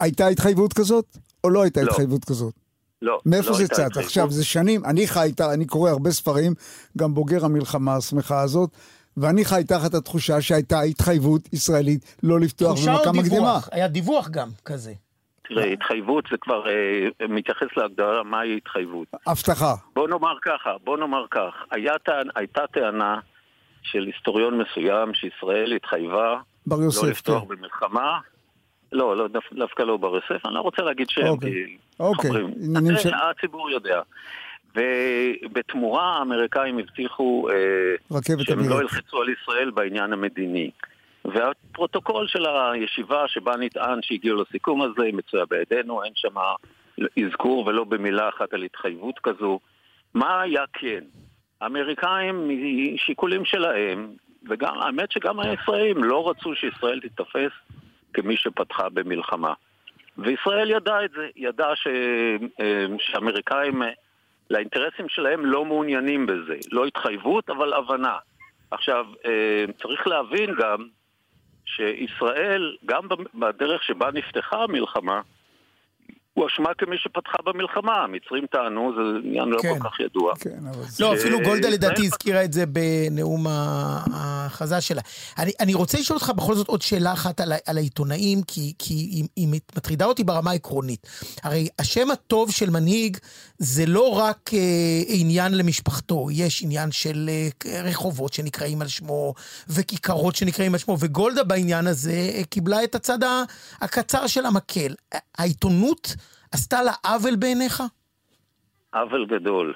הייתה 0.00 0.26
התחייבות 0.26 0.72
כזאת, 0.72 1.04
או 1.44 1.50
לא 1.50 1.62
הייתה 1.62 1.82
לא. 1.82 1.86
התחייבות 1.90 2.24
כזאת? 2.24 2.54
לא, 3.02 3.18
מאיפה 3.26 3.50
לא 3.50 3.56
זה 3.56 3.68
צץ? 3.68 3.96
עכשיו, 3.96 4.30
זה 4.30 4.44
שנים, 4.44 4.84
אני 4.84 5.06
חי, 5.06 5.32
ת- 5.36 5.40
אני 5.40 5.66
קורא 5.66 5.90
הרבה 5.90 6.10
ספרים, 6.10 6.54
גם 6.98 7.14
בוגר 7.14 7.44
המלחמה 7.44 7.96
השמחה 7.96 8.40
הזאת, 8.40 8.70
ואני 9.20 9.44
חי 9.44 9.62
תחת 9.68 9.94
התחושה 9.94 10.40
שהייתה 10.40 10.80
התחייבות 10.80 11.52
ישראלית 11.52 12.16
לא 12.22 12.40
לפתוח 12.40 12.72
תחושה 12.74 12.92
או 12.92 12.98
במכה 12.98 13.12
מקדימה. 13.12 13.36
דיווח? 13.36 13.68
היה 13.72 13.88
דיווח 13.88 14.28
גם 14.28 14.48
כזה. 14.64 14.92
תראה, 15.48 15.64
התחייבות 15.64 16.24
זה 16.30 16.36
כבר 16.40 16.68
אה, 16.68 17.26
מתייחס 17.28 17.66
להגדרה 17.76 18.22
מהי 18.22 18.56
התחייבות. 18.56 19.08
הבטחה. 19.26 19.74
בוא 19.94 20.08
נאמר 20.08 20.34
ככה, 20.42 20.70
בוא 20.84 20.98
נאמר 20.98 21.24
כך, 21.30 21.54
היה 21.70 21.92
טען, 22.04 22.28
הייתה 22.36 22.62
טענה 22.72 23.20
של 23.82 24.02
היסטוריון 24.06 24.58
מסוים 24.58 25.14
שישראל 25.14 25.72
התחייבה 25.76 26.40
בר 26.66 26.76
לא 26.76 26.82
יוסף, 26.84 27.04
לפתוח 27.08 27.42
כן. 27.42 27.48
במלחמה 27.48 28.18
לא, 28.92 29.16
לא, 29.16 29.28
דו, 29.28 29.40
דווקא 29.52 29.82
לא 29.82 29.96
ברי 29.96 30.20
ספר, 30.24 30.48
אני 30.48 30.54
לא 30.54 30.60
רוצה 30.60 30.82
להגיד 30.82 31.06
שהם, 31.10 31.26
אוקיי. 31.26 31.50
כי... 31.50 31.76
אוקיי, 32.00 32.30
עניינים 32.62 32.96
של- 32.98 33.12
הציבור 33.14 33.70
יודע. 33.70 34.00
ובתמורה 34.78 36.16
האמריקאים 36.18 36.78
הבטיחו 36.78 37.48
אה, 37.50 38.20
שהם. 38.44 38.68
לא 38.68 38.80
ילחצו 38.80 39.22
על 39.22 39.28
ישראל 39.28 39.70
בעניין 39.70 40.12
המדיני. 40.12 40.70
והפרוטוקול 41.24 42.26
של 42.26 42.46
הישיבה 42.46 43.28
שבה 43.28 43.56
נטען 43.56 43.98
שהגיעו 44.02 44.42
לסיכום 44.42 44.82
הזה 44.82 45.10
מצויה 45.12 45.44
בידינו, 45.46 46.04
אין 46.04 46.12
שם 46.14 46.34
אזכור 47.26 47.66
ולא 47.66 47.84
במילה 47.84 48.28
אחת 48.28 48.52
על 48.52 48.62
התחייבות 48.62 49.18
כזו. 49.22 49.60
מה 50.14 50.40
היה 50.40 50.64
כן? 50.72 51.04
האמריקאים 51.60 52.48
משיקולים 52.94 53.44
שלהם, 53.44 54.08
וגם, 54.48 54.78
האמת 54.78 55.12
שגם 55.12 55.40
הישראלים 55.40 56.04
לא 56.04 56.30
רצו 56.30 56.54
שישראל 56.54 57.00
תיתפס 57.00 57.52
כמי 58.12 58.36
שפתחה 58.36 58.88
במלחמה. 58.88 59.52
וישראל 60.18 60.70
ידעה 60.70 61.04
את 61.04 61.10
זה, 61.10 61.26
ידעה 61.36 61.76
ש, 61.76 61.86
אה, 62.60 62.86
שהאמריקאים, 62.98 63.82
אה, 63.82 63.88
לאינטרסים 64.50 65.08
שלהם 65.08 65.46
לא 65.46 65.64
מעוניינים 65.64 66.26
בזה. 66.26 66.54
לא 66.72 66.84
התחייבות, 66.84 67.50
אבל 67.50 67.72
הבנה. 67.72 68.16
עכשיו, 68.70 69.06
אה, 69.26 69.64
צריך 69.82 70.06
להבין 70.06 70.54
גם 70.54 70.88
שישראל, 71.64 72.76
גם 72.86 73.02
בדרך 73.34 73.82
שבה 73.82 74.10
נפתחה 74.14 74.62
המלחמה, 74.62 75.20
הואשמה 76.40 76.74
כמי 76.78 76.96
שפתחה 76.98 77.38
במלחמה. 77.44 77.94
המצרים 77.94 78.46
טענו, 78.46 78.92
זה 78.96 79.28
עניין 79.28 79.48
לא 79.48 79.58
כן. 79.62 79.78
כל 79.78 79.88
כך 79.88 80.00
ידוע. 80.00 80.32
כן, 80.40 80.66
אבל. 80.70 80.84
לא, 81.00 81.14
אפילו 81.14 81.40
גולדה 81.40 81.68
לדעתי 81.68 82.06
הזכירה 82.06 82.44
את 82.44 82.52
זה 82.52 82.64
בנאום 82.66 83.46
ההכרזה 84.12 84.80
שלה. 84.80 85.00
אני, 85.38 85.52
אני 85.60 85.74
רוצה 85.74 85.98
לשאול 85.98 86.18
אותך 86.18 86.30
בכל 86.30 86.54
זאת 86.54 86.68
עוד 86.68 86.82
שאלה 86.82 87.12
אחת 87.12 87.40
על, 87.40 87.78
העיתונאים, 87.78 88.42
כי, 88.42 88.72
כי 88.78 88.94
היא, 88.94 89.24
היא 89.36 89.48
מטרידה 89.76 90.04
אותי 90.04 90.24
ברמה 90.24 90.50
העקרונית. 90.50 91.06
הרי 91.42 91.68
השם 91.78 92.10
הטוב 92.10 92.50
של 92.50 92.70
מנהיג 92.70 93.16
זה 93.58 93.86
לא 93.86 94.18
רק 94.18 94.50
אה, 94.54 95.02
עניין 95.06 95.54
למשפחתו, 95.54 96.28
יש 96.30 96.62
עניין 96.62 96.92
של 96.92 97.30
אה, 97.66 97.82
רחובות 97.82 98.32
שנקראים 98.32 98.82
על 98.82 98.88
שמו, 98.88 99.34
וכיכרות 99.68 100.36
שנקראים 100.36 100.74
על 100.74 100.78
שמו, 100.78 100.96
וגולדה 101.00 101.44
בעניין 101.44 101.86
הזה 101.86 102.30
אה, 102.34 102.44
קיבלה 102.50 102.84
את 102.84 102.94
הצד 102.94 103.18
הקצר 103.80 104.26
של 104.26 104.46
המקל. 104.46 104.94
העיתונות 105.38 106.16
עשתה 106.52 106.82
לה 106.82 106.92
עוול 107.06 107.36
בעיניך? 107.36 107.82
עוול 108.94 109.26
גדול. 109.26 109.74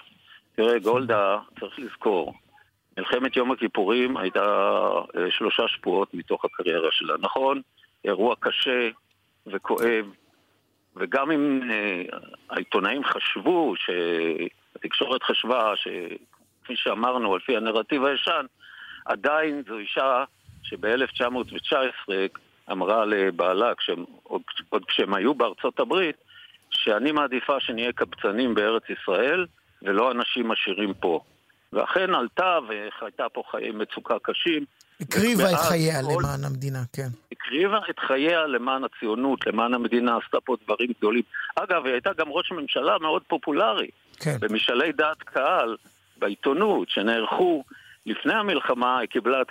תראה, 0.55 0.79
גולדה, 0.79 1.38
צריך 1.61 1.79
לזכור, 1.79 2.35
מלחמת 2.99 3.37
יום 3.37 3.52
הכיפורים 3.52 4.17
הייתה 4.17 4.41
אה, 5.17 5.31
שלושה 5.31 5.69
שבועות 5.69 6.14
מתוך 6.14 6.45
הקריירה 6.45 6.88
שלה. 6.91 7.14
נכון, 7.21 7.61
אירוע 8.05 8.35
קשה 8.41 8.88
וכואב, 9.47 10.07
וגם 10.97 11.31
אם 11.31 11.61
אה, 11.71 12.02
העיתונאים 12.50 13.05
חשבו, 13.05 13.75
שהתקשורת 13.76 15.23
חשבה, 15.23 15.73
שכפי 15.76 16.76
שאמרנו, 16.76 17.35
על 17.35 17.41
פי 17.41 17.57
הנרטיב 17.57 18.05
הישן, 18.05 18.47
עדיין 19.07 19.62
זו 19.69 19.79
אישה 19.79 20.25
שב-1919 20.62 21.76
אמרה 22.71 23.05
לבעלה, 23.05 23.75
כשהם, 23.75 24.05
עוד, 24.23 24.43
עוד 24.69 24.85
כשהם 24.85 25.14
היו 25.14 25.35
בארצות 25.35 25.81
הברית, 25.81 26.17
שאני 26.85 27.12
מעדיפה 27.12 27.61
שנהיה 27.61 27.93
קבצנים 27.93 28.55
בארץ 28.55 28.83
ישראל 28.91 29.47
ולא 29.83 30.11
אנשים 30.12 30.51
עשירים 30.51 30.95
פה. 30.95 31.21
ואכן 31.73 32.15
עלתה 32.15 32.59
והייתה 32.69 33.29
פה 33.33 33.43
חיי 33.51 33.71
מצוקה 33.71 34.15
קשים. 34.23 34.65
הקריבה 35.01 35.51
את 35.51 35.57
חייה 35.57 36.03
כל- 36.03 36.09
למען 36.21 36.45
המדינה, 36.45 36.79
כן. 36.93 37.09
הקריבה 37.33 37.79
את 37.91 37.99
חייה 37.99 38.47
למען 38.47 38.83
הציונות, 38.85 39.47
למען 39.47 39.75
המדינה, 39.75 40.19
עשתה 40.25 40.41
פה 40.41 40.57
דברים 40.65 40.91
גדולים. 40.99 41.23
אגב, 41.57 41.85
היא 41.85 41.93
הייתה 41.93 42.11
גם 42.19 42.27
ראש 42.29 42.53
ממשלה 42.53 42.99
מאוד 43.01 43.23
פופולרי. 43.29 43.89
כן. 44.21 44.37
במשאלי 44.41 44.93
דעת 44.93 45.23
קהל 45.23 45.77
בעיתונות 46.17 46.89
שנערכו 46.89 47.65
לפני 48.07 48.35
המלחמה, 48.35 48.99
היא 48.99 49.09
קיבלה 49.09 49.39
אה, 49.39 49.43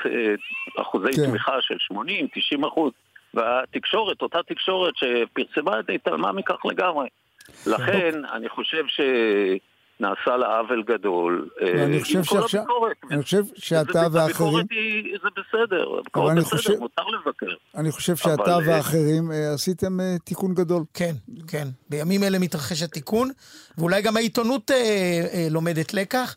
אחוזי 0.82 1.12
כן. 1.16 1.26
תמיכה 1.26 1.56
של 1.62 1.78
80-90 1.94 2.68
אחוז. 2.68 2.92
והתקשורת, 3.34 4.22
אותה 4.22 4.40
תקשורת 4.48 4.94
שפרסמה 4.96 5.80
את 5.80 5.86
זה, 5.86 5.94
התעלמה 5.94 6.32
מכך 6.32 6.66
לגמרי. 6.66 7.08
לכן, 7.68 8.12
אני 8.34 8.50
חושב 8.50 8.84
שנעשה 8.88 10.38
לה 10.38 10.58
עוול 10.60 10.84
גדול. 10.84 11.50
אה, 11.62 11.68
ואני 11.78 12.02
חושב 12.02 12.18
עם 12.18 12.24
כל 12.24 12.42
שעכשיו- 12.42 12.60
הביקורת. 12.62 12.98
אני 13.12 13.24
חושב 13.24 13.44
שאתה 13.56 14.00
ואחרים, 14.12 14.20
הביקורת 14.26 14.66
היא, 14.72 15.18
זה 15.24 15.30
בסדר, 15.42 15.86
הביקורת 16.00 16.32
אני 16.32 16.40
בסדר, 16.42 16.58
חושב- 16.58 16.80
מותר 16.80 17.04
לבקר. 17.04 17.46
אני 17.76 17.92
חושב 17.92 18.16
שאתה 18.16 18.34
אבל, 18.56 18.70
אה, 18.70 18.78
ואחרים 18.78 19.32
אה, 19.32 19.54
עשיתם 19.54 20.00
אה, 20.00 20.16
תיקון 20.24 20.54
גדול. 20.54 20.84
כן, 20.94 21.14
כן. 21.48 21.68
בימים 21.90 22.24
אלה 22.24 22.40
מתרחש 22.40 22.82
התיקון, 22.84 23.30
ואולי 23.78 24.02
גם 24.02 24.18
העיתונות 24.18 24.72
אה, 24.72 24.76
אה, 25.34 25.48
לומדת 25.52 25.94
לקח. 25.94 26.36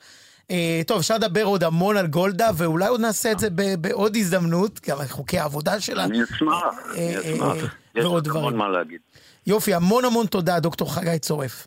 אה, 0.50 0.80
טוב, 0.86 0.98
אפשר 0.98 1.14
לדבר 1.14 1.44
עוד 1.44 1.64
המון 1.64 1.96
על 1.96 2.06
גולדה, 2.06 2.50
ואולי 2.56 2.86
עוד 2.88 3.00
נעשה 3.00 3.32
את 3.32 3.38
זה 3.38 3.50
ב- 3.50 3.74
בעוד 3.80 4.16
הזדמנות, 4.16 4.80
גם 4.88 5.00
על 5.00 5.06
חוקי 5.06 5.38
העבודה 5.38 5.80
שלה. 5.80 6.04
אני 6.04 6.22
אשמח, 6.24 6.62
אני 6.94 7.16
אה, 7.16 7.20
אשמח. 7.20 7.56
אה, 7.64 7.68
יש 7.94 8.04
לך 8.26 8.36
המון. 8.36 8.56
מה 8.56 8.68
להגיד. 8.68 9.00
יופי, 9.46 9.74
המון 9.74 10.04
המון 10.04 10.26
תודה, 10.26 10.60
דוקטור 10.60 10.94
חגי 10.94 11.18
צורף. 11.18 11.66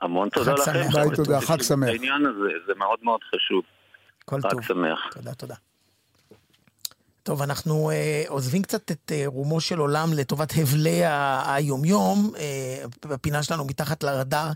המון 0.00 0.28
תודה 0.28 0.56
חג 0.56 0.70
לכם. 0.70 0.82
שמח. 0.82 0.94
ביי, 0.94 1.16
תודה, 1.16 1.40
חג 1.40 1.62
שמח. 1.62 1.88
העניין 1.88 2.26
הזה, 2.26 2.48
זה 2.66 2.72
מאוד 2.76 2.98
מאוד 3.02 3.20
חשוב. 3.34 3.62
כל 4.24 4.40
חג 4.40 4.50
טוב. 4.50 4.62
שמח. 4.62 4.98
תודה, 5.12 5.34
תודה. 5.34 5.54
טוב, 7.22 7.42
אנחנו 7.42 7.90
אה, 7.90 8.22
עוזבים 8.28 8.62
קצת 8.62 8.90
את 8.90 9.12
אה, 9.14 9.22
רומו 9.26 9.60
של 9.60 9.78
עולם 9.78 10.12
לטובת 10.12 10.52
הבלי 10.56 11.00
היומיום, 11.46 12.30
אה, 12.38 12.84
בפינה 13.06 13.42
שלנו 13.42 13.64
מתחת 13.64 14.02
לרדאר. 14.02 14.50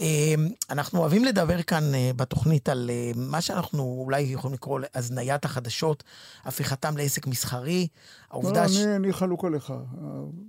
אה, 0.00 0.34
אנחנו 0.70 1.00
אוהבים 1.00 1.24
לדבר 1.24 1.62
כאן 1.62 1.94
אה, 1.94 2.10
בתוכנית 2.16 2.68
על 2.68 2.90
אה, 2.90 3.10
מה 3.16 3.40
שאנחנו 3.40 4.02
אולי 4.04 4.20
יכולים 4.20 4.54
לקרוא 4.54 4.80
להזניית 4.80 5.44
החדשות, 5.44 6.04
הפיכתם 6.44 6.96
לעסק 6.96 7.26
מסחרי, 7.26 7.80
לא, 7.80 8.34
העובדה 8.34 8.68
ש... 8.68 8.76
אני, 8.76 8.96
אני 8.96 9.12
חלוק 9.12 9.44
עליך. 9.44 9.72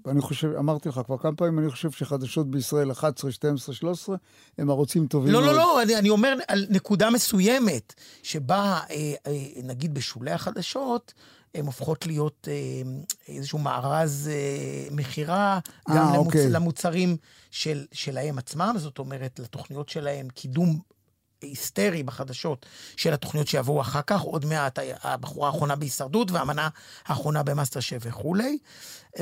אני 0.07 0.21
חושב, 0.21 0.51
אמרתי 0.59 0.89
לך 0.89 1.01
כבר 1.05 1.17
כמה 1.17 1.35
פעמים, 1.35 1.59
אני 1.59 1.69
חושב 1.69 1.91
שחדשות 1.91 2.51
בישראל 2.51 2.91
11, 2.91 3.31
12, 3.31 3.75
13, 3.75 4.15
הם 4.57 4.69
ערוצים 4.69 5.07
טובים 5.07 5.33
לא, 5.33 5.41
מאוד. 5.41 5.51
לא, 5.51 5.57
לא, 5.57 5.81
אני, 5.81 5.95
אני 5.95 6.09
אומר 6.09 6.37
על 6.47 6.65
נקודה 6.69 7.09
מסוימת, 7.09 7.93
שבה, 8.23 8.79
אה, 8.89 9.13
אה, 9.27 9.33
נגיד 9.63 9.93
בשולי 9.93 10.31
החדשות, 10.31 11.13
הן 11.55 11.65
הופכות 11.65 12.07
להיות 12.07 12.47
אה, 12.51 12.91
איזשהו 13.27 13.59
מארז 13.59 14.29
אה, 14.33 14.87
מכירה 14.91 15.59
אה, 15.89 15.95
גם 15.95 16.13
למוצ... 16.13 16.25
אוקיי. 16.25 16.49
למוצרים 16.49 17.17
של, 17.51 17.85
שלהם 17.91 18.37
עצמם, 18.37 18.75
זאת 18.77 18.99
אומרת, 18.99 19.39
לתוכניות 19.39 19.89
שלהם, 19.89 20.27
קידום 20.29 20.79
היסטרי 21.41 22.03
בחדשות 22.03 22.65
של 22.97 23.13
התוכניות 23.13 23.47
שיבואו 23.47 23.81
אחר 23.81 24.01
כך, 24.07 24.21
עוד 24.21 24.45
מעט 24.45 24.79
הבחורה 25.03 25.47
האחרונה 25.47 25.75
בהישרדות 25.75 26.31
והמנה 26.31 26.69
האחרונה 27.05 27.43
במאסטר 27.43 27.79
שף 27.79 27.97
וכולי. 28.01 28.57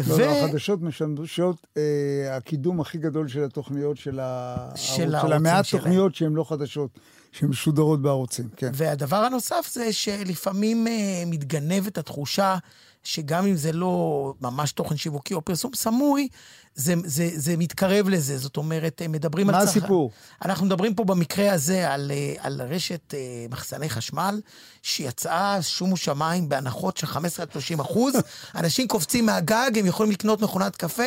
לא, 0.07 0.19
לא, 0.19 0.25
החדשות 0.25 0.81
משמשות 0.81 1.67
אה, 1.77 2.37
הקידום 2.37 2.81
הכי 2.81 2.97
גדול 2.97 3.27
של 3.27 3.43
התוכניות 3.43 3.97
של, 3.97 4.19
ה... 4.19 4.55
של 4.75 5.15
של 5.21 5.33
המעט. 5.33 5.65
תוכניות 5.71 6.15
שהן 6.15 6.33
לא 6.33 6.43
חדשות, 6.43 6.99
שהן 7.35 7.49
משודרות 7.49 8.01
בערוצים, 8.01 8.49
כן. 8.57 8.71
והדבר 8.73 9.15
הנוסף 9.15 9.69
זה 9.71 9.93
שלפעמים 9.93 10.87
אה, 10.87 11.23
מתגנבת 11.27 11.97
התחושה 11.97 12.57
שגם 13.03 13.45
אם 13.45 13.55
זה 13.55 13.71
לא 13.71 14.33
ממש 14.41 14.71
תוכן 14.71 14.97
שיווקי 14.97 15.33
או 15.33 15.41
פרסום 15.41 15.71
סמוי, 15.73 16.27
זה, 16.75 16.93
זה, 17.05 17.29
זה 17.35 17.57
מתקרב 17.57 18.09
לזה. 18.09 18.37
זאת 18.37 18.57
אומרת, 18.57 19.01
הם 19.05 19.11
מדברים 19.11 19.47
מה 19.47 19.57
על... 19.59 19.65
צרכ- 19.65 19.69
הסיפור? 19.69 20.11
אנחנו 20.45 20.65
מדברים 20.65 20.95
פה 20.95 21.03
במקרה 21.03 21.53
הזה 21.53 21.91
על, 21.93 22.11
אה, 22.11 22.33
על 22.39 22.61
רשת 22.61 23.13
אה, 23.13 23.19
מחסני 23.49 23.89
חשמל, 23.89 24.41
שיצאה 24.83 25.61
שומו 25.61 25.97
שמיים 25.97 26.49
בהנחות 26.49 26.97
של 26.97 27.07
15 27.07 27.45
עד 27.45 27.51
30 27.51 27.79
אחוז. 27.79 28.13
אנשים 28.55 28.87
קופצים 28.87 29.25
מהגג, 29.25 29.71
הם 29.79 29.85
יכולים 29.85 30.11
לקנות 30.11 30.41
מכונת 30.41 30.75
קפה, 30.75 31.03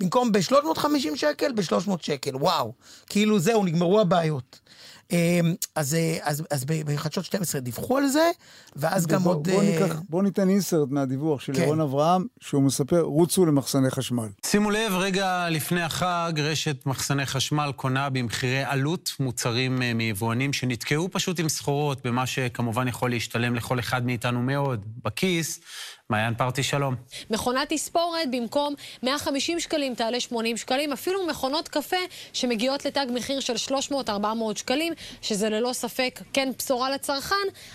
במקום 0.00 0.32
ב-350 0.32 0.86
שקל, 1.16 1.52
ב-300 1.52 1.90
שקל. 2.00 2.36
וואו. 2.36 2.72
כאילו 3.06 3.38
זהו, 3.38 3.64
נגמרו 3.64 4.00
הבעיות. 4.00 4.58
אז, 5.74 5.94
אה, 5.94 6.16
אז, 6.22 6.42
אז 6.50 6.64
ב- 6.64 6.92
בחדשות 6.92 7.24
12 7.24 7.60
דיווחו 7.60 7.98
על 7.98 8.08
זה, 8.08 8.30
ואז 8.76 9.06
גם 9.06 9.22
בוא, 9.22 9.32
עוד... 9.34 9.48
בוא, 9.48 9.62
אה, 9.62 9.70
ניקח, 9.70 10.00
בוא 10.08 10.22
ניתן 10.22 10.48
אינסרט 10.48 10.88
מהדיווח 10.90 11.40
של 11.40 11.54
כן. 11.54 11.62
ירון 11.62 11.80
אברהם, 11.80 12.26
שהוא 12.40 12.62
מספר, 12.62 13.00
רוצו 13.00 13.46
למחסני 13.46 13.90
חשמל. 13.90 14.28
שימו 14.46 14.70
לב, 14.70 14.92
רגע 14.92 15.11
לפני 15.50 15.82
החג, 15.82 16.32
רשת 16.36 16.86
מחסני 16.86 17.26
חשמל 17.26 17.72
קונה 17.76 18.10
במחירי 18.10 18.64
עלות 18.64 19.12
מוצרים 19.20 19.82
אה, 19.82 19.94
מיבואנים 19.94 20.52
שנתקעו 20.52 21.08
פשוט 21.12 21.40
עם 21.40 21.48
סחורות, 21.48 22.06
במה 22.06 22.26
שכמובן 22.26 22.88
יכול 22.88 23.10
להשתלם 23.10 23.54
לכל 23.54 23.78
אחד 23.78 24.06
מאיתנו 24.06 24.42
מאוד 24.42 24.86
בכיס. 25.04 25.60
מעיין 26.12 26.34
פרטי, 26.34 26.62
שלום. 26.62 26.94
מכונת 27.30 27.68
תספורת 27.68 28.30
במקום 28.30 28.74
150 29.02 29.60
שקלים 29.60 29.94
תעלה 29.94 30.20
80 30.20 30.56
שקלים, 30.56 30.92
אפילו 30.92 31.26
מכונות 31.26 31.68
קפה 31.68 31.96
שמגיעות 32.32 32.84
לתג 32.84 33.06
מחיר 33.14 33.40
של 33.40 33.74
300-400 33.90 34.10
שקלים, 34.54 34.92
שזה 35.22 35.48
ללא 35.48 35.72
ספק 35.72 36.20
כן 36.32 36.52
בשורה 36.58 36.90
לצרכן. 36.90 37.34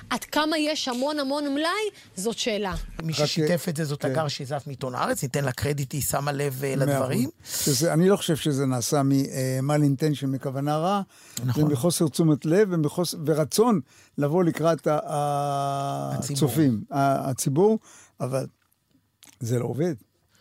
עד 0.10 0.24
כמה 0.24 0.58
יש 0.58 0.88
המון 0.88 1.20
המון 1.20 1.54
מלאי, 1.54 1.70
זאת 2.16 2.38
שאלה. 2.38 2.74
מי 3.04 3.14
ששיתף 3.14 3.66
את 3.70 3.76
זה 3.76 3.86
זאת 3.86 4.02
כן. 4.02 4.12
הגר 4.12 4.28
שיזף 4.28 4.64
מעיתון 4.68 4.96
הארץ, 4.96 5.24
ניתן 5.24 5.46
לה 5.46 5.52
קרדיט, 5.52 5.92
היא 5.92 6.02
שמה 6.02 6.32
לב 6.32 6.64
אה, 6.64 6.76
לדברים. 6.76 7.30
שזה, 7.64 7.94
אני 7.94 8.10
לא 8.10 8.18
חושב 8.18 8.36
שזה 8.36 8.66
נעשה 8.66 9.04
מ-mal 9.04 9.82
intention, 9.82 10.28
מכוונה 10.28 10.78
רעה. 10.78 11.02
נכון. 11.46 11.64
זה 11.64 11.70
מחוסר 11.70 12.08
תשומת 12.08 12.46
לב 12.46 12.68
ומחוס... 12.72 13.16
ורצון 13.26 13.80
לבוא 14.18 14.44
לקראת. 14.44 14.88
הצופים, 14.92 16.84
הציבור, 16.92 17.80
אבל 18.20 18.46
זה 19.40 19.60
לא 19.60 19.66
עובד. 19.66 19.94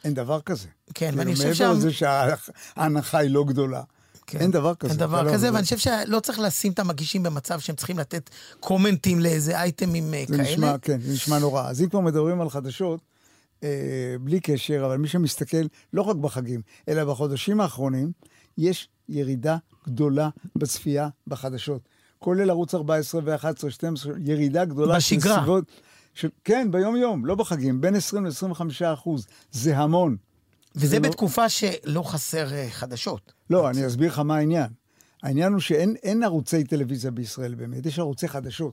אין 0.04 0.14
דבר 0.14 0.40
כזה. 0.40 0.68
כן, 0.95 1.14
ואני 1.16 1.33
חושב 1.35 1.45
מעבר 1.45 1.54
שה- 1.56 1.73
לזה 1.73 1.90
שההנחה 1.92 3.18
היא 3.18 3.30
לא 3.30 3.45
גדולה. 3.45 3.83
כן. 4.26 4.38
אין 4.38 4.50
דבר 4.50 4.75
כזה. 4.75 4.90
אין 4.92 4.99
דבר 5.00 5.23
לא- 5.23 5.28
כזה, 5.28 5.38
זה- 5.38 5.52
ואני 5.52 5.62
חושב 5.64 5.78
שלא 5.78 6.21
צריך 6.21 6.38
לשים 6.38 6.73
את 6.73 6.78
המגישים 6.78 7.23
במצב 7.23 7.61
שהם 7.61 7.76
צריכים 7.76 7.99
לתת 7.99 8.30
קומנטים 8.61 9.21
לאיזה 9.21 9.61
אייטמים 9.61 10.14
אה, 10.14 10.25
זה 10.28 10.37
כאלה. 10.37 10.42
נשמע, 10.42 10.78
כן, 10.83 11.00
זה 11.00 11.12
נשמע 11.12 11.38
נורא. 11.38 11.68
אז 11.68 11.83
אם 11.83 11.88
כבר 11.88 12.00
מדברים 12.00 12.40
על 12.40 12.50
חדשות, 12.50 13.00
אה, 13.62 13.68
בלי 14.21 14.40
קשר, 14.40 14.83
אבל 14.87 14.97
מי 14.97 15.09
שמסתכל, 15.09 15.56
לא 15.92 16.02
רק 16.02 16.16
בחגים, 16.16 16.61
אלא 16.88 17.04
בחודשים 17.04 17.61
האחרונים, 17.61 18.12
יש 18.59 18.88
ירידה 19.09 19.56
גדולה 19.87 20.28
בצפייה 20.56 21.09
בחדשות. 21.26 21.88
כולל 22.18 22.50
ערוץ 22.50 22.75
14 22.75 23.21
ו-11, 23.25 23.71
12, 23.71 24.12
ירידה 24.25 24.64
גדולה. 24.64 24.97
בשגרה. 24.97 25.35
סביבות- 25.37 25.64
של, 26.16 26.28
כן, 26.44 26.68
ביום-יום, 26.70 27.26
לא 27.26 27.35
בחגים, 27.35 27.80
בין 27.80 27.94
20 27.94 28.26
ל-25 28.26 28.61
אחוז. 28.92 29.26
זה 29.52 29.78
המון. 29.78 30.16
וזה 30.75 30.87
זה 30.87 30.99
לא- 30.99 31.08
בתקופה 31.08 31.49
שלא 31.49 32.02
חסר 32.02 32.52
אה, 32.54 32.66
חדשות. 32.70 33.32
לא, 33.50 33.70
אני 33.70 33.87
אסביר 33.87 34.08
לך 34.12 34.18
מה 34.18 34.37
העניין. 34.37 34.66
העניין 35.23 35.52
הוא 35.52 35.61
שאין 35.61 35.96
אין 36.02 36.23
ערוצי 36.23 36.64
טלוויזיה 36.64 37.11
בישראל 37.11 37.54
באמת, 37.54 37.87
יש 37.87 37.99
ערוצי 37.99 38.28
חדשות. 38.28 38.73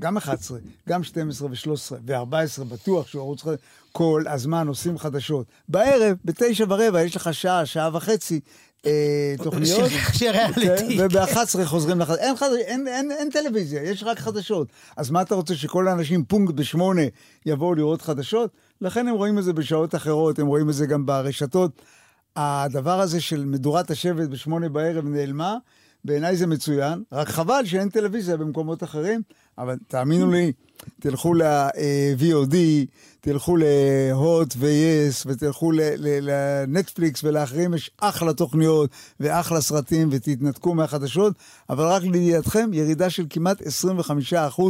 גם 0.00 0.16
11, 0.16 0.58
גם 0.88 1.04
12 1.04 1.48
ו-13 1.48 1.92
ו-14, 2.06 2.64
בטוח 2.64 3.06
שהוא 3.06 3.22
ערוץ 3.22 3.42
חדש. 3.42 3.58
כל 3.92 4.24
הזמן 4.28 4.68
עושים 4.68 4.98
חדשות. 4.98 5.46
בערב, 5.68 6.16
בתשע 6.24 6.64
ורבע, 6.68 7.02
יש 7.02 7.16
לך 7.16 7.34
שעה, 7.34 7.66
שעה 7.66 7.96
וחצי 7.96 8.40
תוכניות. 9.42 9.90
ש- 9.90 10.18
שריאליטי. 10.18 10.98
כן, 10.98 11.04
וב-11 11.16 11.64
חוזרים 11.64 12.00
לחדשות. 12.00 12.20
אין, 12.20 12.36
חד... 12.36 12.48
אין, 12.66 12.88
אין, 12.88 13.10
אין 13.12 13.30
טלוויזיה, 13.30 13.82
יש 13.82 14.02
רק 14.02 14.18
חדשות. 14.18 14.68
אז 14.96 15.10
מה 15.10 15.22
אתה 15.22 15.34
רוצה, 15.34 15.54
שכל 15.54 15.88
האנשים 15.88 16.24
פונקט 16.24 16.54
בשמונה 16.54 17.02
יבואו 17.46 17.74
לראות 17.74 18.02
חדשות? 18.02 18.50
לכן 18.80 19.08
הם 19.08 19.14
רואים 19.14 19.38
את 19.38 19.44
זה 19.44 19.52
בשעות 19.52 19.94
אחרות, 19.94 20.38
הם 20.38 20.46
רואים 20.46 20.68
את 20.68 20.74
זה 20.74 20.86
גם 20.86 21.06
ברשתות. 21.06 21.82
הדבר 22.36 23.00
הזה 23.00 23.20
של 23.20 23.44
מדורת 23.44 23.90
השבט 23.90 24.28
בשמונה 24.28 24.68
בערב 24.68 25.04
נעלמה, 25.04 25.56
בעיניי 26.04 26.36
זה 26.36 26.46
מצוין, 26.46 27.02
רק 27.12 27.28
חבל 27.28 27.64
שאין 27.64 27.88
טלוויזיה 27.88 28.36
במקומות 28.36 28.82
אחרים, 28.82 29.22
אבל 29.58 29.76
תאמינו 29.88 30.30
לי, 30.30 30.52
תלכו 31.00 31.34
ל-VOD, 31.34 32.54
תלכו 33.20 33.56
להוט 33.56 34.54
ו-yes, 34.56 35.26
ותלכו 35.26 35.72
לנטפליקס 35.98 37.24
ולאחרים, 37.24 37.74
יש 37.74 37.90
אחלה 38.00 38.32
תוכניות 38.32 38.90
ואחלה 39.20 39.60
סרטים, 39.60 40.08
ותתנתקו 40.10 40.74
מהחדשות, 40.74 41.34
אבל 41.70 41.84
רק 41.84 42.02
לידיעתכם, 42.02 42.70
ירידה 42.72 43.10
של 43.10 43.26
כמעט 43.30 43.62
25% 43.62 44.62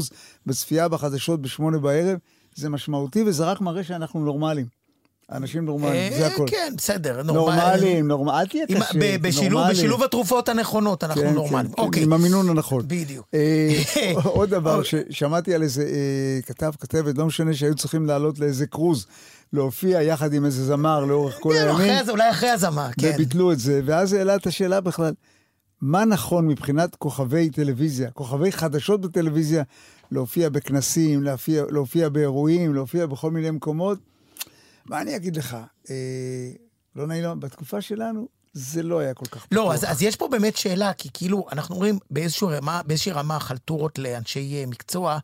בצפייה 0.46 0.88
בחדשות 0.88 1.42
בשמונה 1.42 1.78
בערב, 1.78 2.18
זה 2.54 2.68
משמעותי, 2.68 3.22
וזה 3.22 3.44
רק 3.44 3.60
מראה 3.60 3.84
שאנחנו 3.84 4.24
נורמליים. 4.24 4.83
אנשים 5.32 5.64
נורמליים, 5.64 6.12
זה 6.12 6.22
אה, 6.26 6.34
הכל. 6.34 6.44
כן, 6.48 6.72
בסדר. 6.76 7.22
נורמל- 7.22 7.32
נורמליים, 7.34 8.08
נורמל, 8.08 8.30
אל 8.32 8.46
תהיה 8.46 8.66
קשה, 8.66 8.98
ב- 9.00 9.26
בשילוב- 9.68 10.02
התרופות 10.02 10.48
הנכונות, 10.48 11.04
אנחנו 11.04 11.20
כן, 11.22 11.34
נורמליים. 11.34 11.66
כן, 11.74 11.82
אוקיי. 11.82 12.02
עם 12.02 12.12
המינון 12.12 12.48
הנכון. 12.48 12.82
בדיוק. 12.88 13.26
אה, 13.34 13.82
עוד 14.24 14.50
דבר, 14.50 14.82
ששמעתי 14.82 15.54
על 15.54 15.62
איזה 15.62 15.82
אה, 15.82 16.42
כתב, 16.46 16.72
כתבת, 16.80 17.18
לא 17.18 17.26
משנה 17.26 17.54
שהיו 17.54 17.74
צריכים 17.74 18.06
לעלות 18.06 18.38
לאיזה 18.38 18.66
קרוז, 18.66 19.06
להופיע 19.52 20.02
יחד 20.02 20.32
עם 20.32 20.44
איזה 20.44 20.64
זמר 20.64 21.04
לאורך 21.04 21.36
כל 21.40 21.54
כן, 21.54 21.68
הימים, 21.68 22.08
אולי 22.08 22.30
אחרי 22.30 22.48
הזמה, 22.48 22.90
כן. 23.00 23.10
וביטלו 23.14 23.52
את 23.52 23.58
זה, 23.58 23.80
ואז 23.84 24.12
העלה 24.12 24.36
את 24.36 24.46
השאלה 24.46 24.80
בכלל, 24.80 25.12
מה 25.80 26.04
נכון 26.04 26.46
מבחינת 26.48 26.94
כוכבי 26.96 27.50
טלוויזיה, 27.50 28.10
כוכבי 28.10 28.52
חדשות 28.52 29.00
בטלוויזיה, 29.00 29.62
להופיע 30.12 30.48
בכנסים, 30.48 31.22
להופיע, 31.22 31.64
להופיע 31.70 32.08
באירועים, 32.08 32.74
להופיע 32.74 33.06
בכל 33.06 33.30
מיני 33.30 33.50
מקומות? 33.50 33.98
מה 34.86 35.00
אני 35.00 35.16
אגיד 35.16 35.36
לך? 35.36 35.56
אה, 35.90 35.94
לא 36.96 37.06
נעים, 37.06 37.40
בתקופה 37.40 37.80
שלנו 37.80 38.28
זה 38.52 38.82
לא 38.82 38.98
היה 38.98 39.14
כל 39.14 39.26
כך 39.26 39.46
לא, 39.52 39.60
פתוח. 39.62 39.74
אז, 39.74 39.84
אז 39.88 40.02
יש 40.02 40.16
פה 40.16 40.28
באמת 40.28 40.56
שאלה, 40.56 40.92
כי 40.92 41.08
כאילו, 41.12 41.46
אנחנו 41.52 41.76
רואים 41.76 41.98
באיזושהי 42.10 42.46
רמה, 42.50 42.80
באיזושהי 42.86 43.12
רמה 43.12 43.40
חלטורות 43.40 43.98
לאנשי 43.98 44.54
אה, 44.60 44.66
מקצוע, 44.66 45.18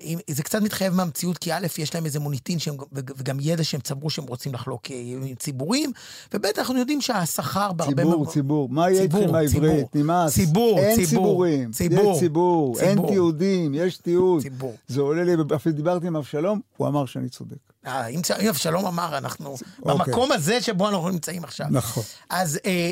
אם- 0.00 0.18
זה 0.30 0.42
קצת 0.42 0.62
מתחייב 0.62 0.92
מהמציאות, 0.94 1.38
כי 1.38 1.52
א', 1.52 1.66
יש 1.78 1.94
להם 1.94 2.04
איזה 2.04 2.20
מוניטין 2.20 2.58
שהם, 2.58 2.74
וג- 2.92 3.10
וגם 3.16 3.38
ידע 3.40 3.64
שהם 3.64 3.80
צברו 3.80 4.10
שהם 4.10 4.24
רוצים 4.24 4.54
לחלוק 4.54 4.90
אה, 4.90 4.96
עם 5.28 5.34
ציבורים, 5.34 5.92
וב', 6.34 6.46
אנחנו 6.58 6.78
יודעים 6.78 7.00
שהשכר 7.00 7.72
בהרבה... 7.72 7.96
ציבור, 8.02 8.16
מאוד- 8.16 8.28
ציבור. 8.28 8.68
מה 8.68 8.90
יהיה 8.90 9.02
איתכם 9.02 9.34
העברית? 9.34 9.94
נמאס. 9.96 10.34
ציבור, 10.34 10.78
אין 10.78 10.96
ציבור, 11.06 11.06
ציבורים. 11.26 11.70
ציבור, 11.70 12.12
יש 12.14 12.18
ציבור. 12.20 12.76
אין 12.80 12.90
ציבור. 12.94 13.08
תיעודים, 13.10 13.74
יש 13.74 13.96
תיעוד. 13.96 14.42
ציבור. 14.42 14.76
זה 14.88 15.00
עולה 15.00 15.24
לי, 15.24 15.32
אפילו 15.56 15.74
דיברתי 15.74 16.06
עם 16.06 16.16
אבשלום, 16.16 16.60
הוא 16.76 16.88
אמר 16.88 17.06
שאני 17.06 17.28
צודק. 17.28 17.69
אה, 17.86 18.06
אם 18.06 18.20
אבשלום 18.48 18.86
אמר, 18.86 19.18
אנחנו 19.18 19.50
אוקיי. 19.82 19.94
במקום 20.06 20.32
הזה 20.32 20.60
שבו 20.62 20.88
אנחנו 20.88 21.08
נמצאים 21.08 21.44
עכשיו. 21.44 21.66
נכון. 21.70 22.02
אז, 22.30 22.58
אה, 22.66 22.90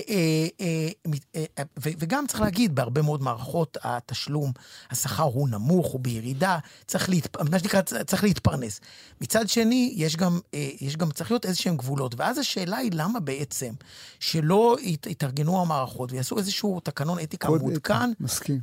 אה, 1.37 1.63
ו- 1.79 1.91
וגם 1.99 2.25
צריך 2.29 2.41
להגיד, 2.41 2.75
בהרבה 2.75 3.03
מאוד 3.03 3.23
מערכות 3.23 3.77
התשלום, 3.83 4.53
השכר 4.91 5.23
הוא 5.23 5.49
נמוך, 5.49 5.87
הוא 5.87 6.01
בירידה, 6.01 6.59
צריך, 6.87 7.09
להתפ... 7.09 7.43
מה 7.51 7.59
שנקרא, 7.59 7.81
צ- 7.81 7.93
צריך 8.07 8.25
להתפרנס. 8.25 8.81
מצד 9.21 9.49
שני, 9.49 9.93
יש 9.97 10.17
גם, 10.17 10.41
יש 10.81 10.97
גם, 10.97 11.11
צריך 11.11 11.31
להיות 11.31 11.47
איזה 11.47 11.57
שהם 11.59 11.77
גבולות, 11.77 12.15
ואז 12.19 12.39
השאלה 12.39 12.77
היא 12.77 12.91
למה 12.95 13.21
בעצם 13.21 13.73
שלא 14.21 14.77
ית- 14.81 15.07
יתארגנו 15.07 15.61
המערכות 15.61 16.13
ויעשו 16.13 16.39
איזשהו 16.39 16.81
תקנון 16.81 17.19
אתיקה 17.23 17.49
מעודכן. 17.49 17.95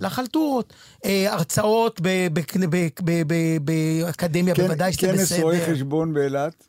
לחלטורות. 0.02 0.74
הרצאות 1.06 2.00
ב- 2.04 2.28
ב- 2.34 2.40
ב- 2.70 2.90
ב- 3.04 3.24
ב- 3.28 3.58
באקדמיה, 3.66 4.56
כן, 4.56 4.64
בוודאי 4.68 4.94
שזה 4.94 5.08
כנס 5.08 5.22
בסדר. 5.22 5.42
רואי 5.44 5.74
חשבון 5.74 6.15
באילת. 6.16 6.68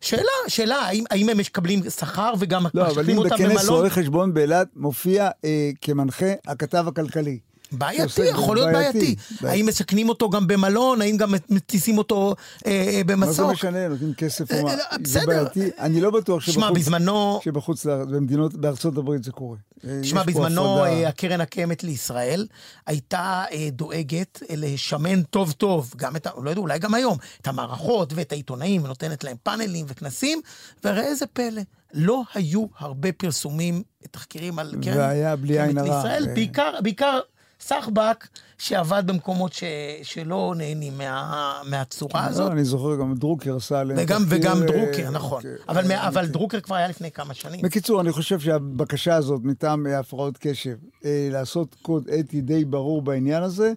שאלה, 0.00 0.22
שאלה, 0.48 0.76
האם, 0.76 1.04
האם 1.10 1.28
הם 1.28 1.38
מקבלים 1.38 1.90
שכר 1.90 2.32
וגם 2.38 2.66
לא, 2.74 2.82
אבל 2.82 2.88
משחררים 2.90 3.10
אם 3.10 3.18
אותם 3.18 3.34
בכנס 3.34 3.62
במלון? 3.62 3.78
רואי 3.78 3.90
חשבון 3.90 4.34
באילת 4.34 4.68
מופיע 4.76 5.30
אה, 5.44 5.70
כמנחה 5.80 6.32
הכתב 6.46 6.84
הכלכלי. 6.88 7.38
בעייתי, 7.72 8.22
יכול 8.22 8.56
להיות 8.56 8.68
בעייתי. 8.72 8.98
בעייתי. 8.98 9.16
בעייתי. 9.40 9.58
האם 9.58 9.66
מסכנים 9.66 10.08
אותו 10.08 10.30
גם 10.30 10.46
במלון? 10.46 11.02
האם 11.02 11.16
גם 11.16 11.34
מטיסים 11.50 11.98
אותו 11.98 12.34
אה, 12.66 12.70
אה, 12.70 12.86
מה 12.86 12.96
זה 12.96 13.04
במסוק? 13.04 13.50
משנה, 13.50 13.88
נותנים 13.88 14.14
כסף 14.14 14.52
אה, 14.52 14.58
או 14.58 14.64
מה? 14.64 14.76
לא, 14.76 14.82
זה 14.90 14.98
בסדר. 15.02 15.26
בעייתי. 15.26 15.70
אני 15.78 16.00
לא 16.00 16.10
בטוח 16.10 16.40
שבחוץ... 16.40 16.54
שמע, 16.54 16.70
בזמנו, 16.70 17.40
שבחוץ 17.44 17.84
לארץ, 17.84 18.08
במדינות, 18.08 18.54
בארצות 18.54 18.96
הברית 18.98 19.24
זה 19.24 19.32
קורה. 19.32 19.56
אה, 19.84 19.90
שמע, 20.02 20.02
יש 20.02 20.12
פה 20.12 20.24
בזמנו 20.24 20.76
הפרדה. 20.76 20.92
אה, 20.92 21.08
הקרן 21.08 21.40
הקיימת 21.40 21.84
לישראל 21.84 22.46
הייתה 22.86 23.44
אה, 23.52 23.68
דואגת 23.72 24.42
אה, 24.50 24.54
לשמן 24.58 25.22
טוב 25.22 25.52
טוב, 25.52 25.94
גם 25.96 26.16
את, 26.16 26.26
לא 26.42 26.50
יודע, 26.50 26.60
אולי 26.60 26.78
גם 26.78 26.94
היום, 26.94 27.18
את 27.40 27.48
המערכות 27.48 28.12
ואת 28.16 28.32
העיתונאים, 28.32 28.84
ונותנת 28.84 29.24
להם 29.24 29.36
פאנלים 29.42 29.86
וכנסים, 29.88 30.40
וראה 30.84 31.02
איזה 31.02 31.26
פלא, 31.26 31.62
לא 31.94 32.22
היו 32.34 32.66
הרבה 32.78 33.12
פרסומים, 33.12 33.82
תחקירים 34.10 34.58
על 34.58 34.74
קרן 34.82 34.96
והיה 34.98 35.36
בלי 35.36 35.60
עין 35.60 35.78
הרע, 35.78 36.04
אה. 36.04 36.34
בעיקר, 36.34 36.74
בעיקר 36.82 37.20
סחבק, 37.62 38.26
שעבד 38.58 39.02
במקומות 39.06 39.52
ש, 39.52 39.64
שלא 40.02 40.54
נהנים 40.56 40.98
מה, 40.98 41.60
מהצורה 41.70 42.26
הזאת. 42.26 42.46
לא, 42.46 42.52
אני 42.52 42.64
זוכר 42.64 42.96
גם 42.96 43.14
דרוקר 43.14 43.56
עשה 43.56 43.80
עליהם 43.80 43.98
וגם, 44.02 44.22
תחקיר, 44.22 44.38
וגם 44.40 44.62
אה, 44.62 44.66
דרוקר, 44.66 45.10
נכון. 45.10 45.42
כן, 45.42 45.48
אבל, 45.68 45.92
אה, 45.92 46.08
אבל 46.08 46.26
כן. 46.26 46.32
דרוקר 46.32 46.60
כבר 46.60 46.76
היה 46.76 46.88
לפני 46.88 47.10
כמה 47.10 47.34
שנים. 47.34 47.60
בקיצור, 47.62 48.00
אני 48.00 48.12
חושב 48.12 48.40
שהבקשה 48.40 49.14
הזאת 49.14 49.40
מטעם 49.44 49.86
הפרעות 49.86 50.38
קשב, 50.40 50.76
לעשות 51.04 51.76
קוד 51.82 52.08
אתי 52.08 52.40
די 52.40 52.64
ברור 52.64 53.02
בעניין 53.02 53.42
הזה, 53.42 53.72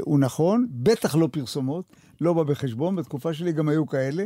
הוא 0.00 0.18
נכון, 0.18 0.66
בטח 0.70 1.14
לא 1.14 1.28
פרסומות, 1.32 1.84
לא 2.20 2.32
בא 2.32 2.42
בחשבון, 2.42 2.96
בתקופה 2.96 3.34
שלי 3.34 3.52
גם 3.52 3.68
היו 3.68 3.86
כאלה, 3.86 4.24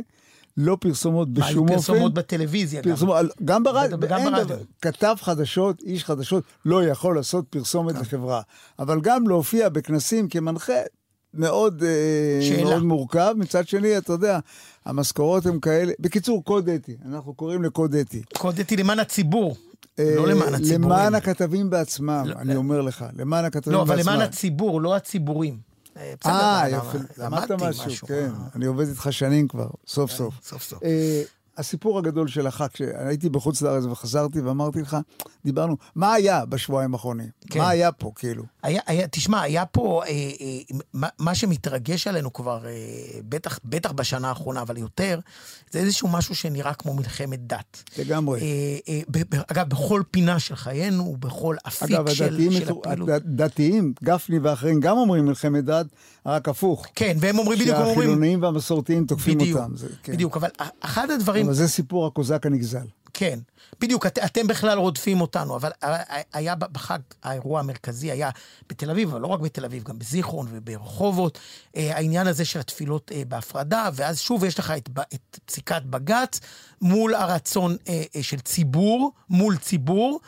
לא 0.57 0.77
פרסומות 0.81 1.33
בשום 1.33 1.59
אופן. 1.69 1.73
פרסומות 1.75 2.13
בטלוויזיה 2.13 2.81
גם. 2.81 2.91
פרסומות, 2.91 3.17
על- 3.17 3.29
גם 3.45 3.63
ברדיו, 3.63 3.97
אין 4.17 4.31
ברדיו. 4.31 4.57
כתב 4.81 5.15
חדשות, 5.21 5.81
איש 5.81 6.03
חדשות, 6.05 6.43
לא 6.65 6.83
יכול 6.83 7.15
לעשות 7.15 7.45
פרסומת 7.49 7.95
כן. 7.95 8.01
לחברה. 8.01 8.41
אבל 8.79 9.01
גם 9.01 9.27
להופיע 9.27 9.69
בכנסים 9.69 10.27
כמנחה, 10.29 10.73
מאוד, 11.33 11.83
אה, 11.83 11.89
שאלה. 12.41 12.63
מאוד 12.63 12.83
מורכב. 12.83 13.33
מצד 13.37 13.67
שני, 13.67 13.97
אתה 13.97 14.13
יודע, 14.13 14.39
המשכורות 14.85 15.45
הן 15.45 15.59
כאלה. 15.59 15.93
בקיצור, 15.99 16.43
קוד 16.43 16.69
אתי, 16.69 16.95
אנחנו 17.05 17.33
קוראים 17.33 17.63
לקוד 17.63 17.95
אתי. 17.95 18.21
קודתי 18.37 18.77
למען 18.77 18.99
הציבור, 18.99 19.55
אה, 19.99 20.13
לא 20.15 20.27
למען 20.27 20.53
הציבורים. 20.53 20.81
למען 20.81 21.15
הכתבים 21.15 21.69
בעצמם, 21.69 22.23
לא, 22.27 22.35
אני 22.39 22.53
לא. 22.53 22.57
אומר 22.57 22.81
לך, 22.81 23.05
למען 23.17 23.45
הכתבים 23.45 23.73
לא, 23.73 23.81
אבל 23.81 23.95
בעצמם. 23.95 24.13
למען 24.13 24.27
הציבור, 24.27 24.81
לא 24.81 24.95
הציבורים. 24.95 25.74
אה, 25.97 26.13
בסדר, 26.19 26.33
אה, 26.33 26.69
יפה, 26.69 26.97
למדת 27.17 27.51
משהו, 27.51 28.07
כן. 28.07 28.13
אה, 28.13 28.29
אני 28.55 28.65
עובד 28.65 28.87
איתך 28.87 29.07
שנים 29.11 29.47
כבר, 29.47 29.67
סוף 29.87 30.11
סוף. 30.11 30.33
סוף 30.43 30.63
סוף. 30.63 30.79
הסיפור 31.57 31.97
הגדול 31.97 32.27
של 32.27 32.47
החג, 32.47 32.67
כשהייתי 32.73 33.29
בחוץ 33.29 33.61
לארץ 33.61 33.83
וחזרתי 33.83 34.41
ואמרתי 34.41 34.81
לך, 34.81 34.97
דיברנו, 35.45 35.77
מה 35.95 36.13
היה 36.13 36.45
בשבועיים 36.45 36.93
האחרונים? 36.93 37.29
כן. 37.49 37.59
מה 37.59 37.69
היה 37.69 37.91
פה, 37.91 38.11
כאילו? 38.15 38.43
היה, 38.63 38.81
היה, 38.87 39.07
תשמע, 39.07 39.41
היה 39.41 39.65
פה, 39.65 40.01
אה, 40.03 40.09
אה, 40.09 40.77
מה, 40.93 41.07
מה 41.19 41.35
שמתרגש 41.35 42.07
עלינו 42.07 42.33
כבר, 42.33 42.65
אה, 42.65 42.71
בטח, 43.29 43.59
בטח 43.65 43.91
בשנה 43.91 44.29
האחרונה, 44.29 44.61
אבל 44.61 44.77
יותר, 44.77 45.19
זה 45.71 45.79
איזשהו 45.79 46.07
משהו 46.07 46.35
שנראה 46.35 46.73
כמו 46.73 46.93
מלחמת 46.93 47.47
דת. 47.47 47.83
לגמרי. 47.97 48.41
אה, 48.41 48.77
אה, 48.89 49.01
ב, 49.09 49.35
ב, 49.35 49.41
אגב, 49.47 49.69
בכל 49.69 50.01
פינה 50.11 50.39
של 50.39 50.55
חיינו, 50.55 51.15
בכל 51.19 51.55
אפיק 51.67 51.91
אגב, 51.91 52.09
של, 52.09 52.23
הדתיים, 52.23 52.51
של 52.51 52.71
הפעילות. 52.71 53.09
הדתיים, 53.09 53.93
גפני 54.03 54.39
ואחרים, 54.39 54.79
גם 54.79 54.97
אומרים 54.97 55.25
מלחמת 55.25 55.65
דת, 55.65 55.85
רק 56.25 56.49
הפוך. 56.49 56.85
כן, 56.95 57.17
והם 57.19 57.37
אומרים 57.39 57.59
בדיוק, 57.59 57.75
הם 57.75 57.81
אומרים... 57.81 57.95
שהחילונים 57.95 58.43
והמסורתיים 58.43 59.05
תוקפים 59.05 59.37
בדיוק, 59.37 59.59
אותם. 59.59 59.77
זה, 59.77 59.87
כן. 60.03 60.13
בדיוק, 60.13 60.37
אבל 60.37 60.49
אחד 60.79 61.11
הדברים... 61.11 61.44
אבל 61.45 61.53
זה 61.53 61.67
סיפור 61.67 62.07
הקוזק 62.07 62.45
הנגזל. 62.45 62.85
כן, 63.17 63.39
בדיוק, 63.79 64.05
את, 64.05 64.17
אתם 64.17 64.47
בכלל 64.47 64.77
רודפים 64.77 65.21
אותנו, 65.21 65.55
אבל 65.55 65.71
היה 66.33 66.55
בחג, 66.55 66.99
האירוע 67.23 67.59
המרכזי 67.59 68.11
היה 68.11 68.29
בתל 68.69 68.91
אביב, 68.91 69.09
אבל 69.09 69.21
לא 69.21 69.27
רק 69.27 69.39
בתל 69.39 69.65
אביב, 69.65 69.83
גם 69.83 69.99
בזיכרון 69.99 70.47
וברחובות, 70.51 71.39
אה, 71.75 71.95
העניין 71.95 72.27
הזה 72.27 72.45
של 72.45 72.59
התפילות 72.59 73.11
אה, 73.15 73.21
בהפרדה, 73.27 73.89
ואז 73.93 74.19
שוב 74.19 74.43
יש 74.43 74.59
לך 74.59 74.73
את, 74.77 74.89
את 75.13 75.39
פסיקת 75.45 75.81
בג"ץ 75.81 76.39
מול 76.81 77.15
הרצון 77.15 77.75
אה, 77.87 78.03
של 78.21 78.39
ציבור, 78.39 79.11
מול 79.29 79.57
ציבור, 79.57 80.19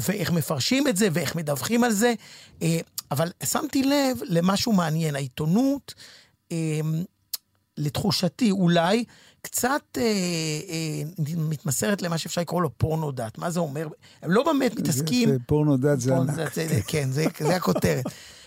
ואיך 0.00 0.32
מפרשים 0.32 0.88
את 0.88 0.96
זה 0.96 1.08
ואיך 1.12 1.36
מדווחים 1.36 1.84
על 1.84 1.92
זה, 1.92 2.14
אבל 3.10 3.30
שמתי 3.44 3.82
לב 3.82 4.18
למשהו 4.22 4.72
מעניין, 4.72 5.14
העיתונות, 5.14 5.94
לתחושתי 7.78 8.50
אולי, 8.50 9.04
קצת 9.50 9.82
אה, 9.98 10.02
אה, 10.68 11.02
מתמסרת 11.36 12.02
למה 12.02 12.18
שאפשר 12.18 12.40
לקרוא 12.40 12.62
לו 12.62 12.70
פורנו 12.78 13.12
דת. 13.12 13.38
מה 13.38 13.50
זה 13.50 13.60
אומר? 13.60 13.88
הם 14.22 14.30
לא 14.30 14.42
באמת 14.42 14.78
מתעסקים... 14.78 15.28
זה- 15.28 15.36
פורנו 15.46 15.76
דת 15.76 16.00
זה 16.00 16.10
פורנו 16.10 16.30
ענק. 16.30 16.38
דת, 16.40 16.54
זה- 16.54 16.68
זה- 16.68 16.80
כן, 16.86 17.10
זה, 17.10 17.24
זה 17.40 17.56
הכותרת. 17.56 18.04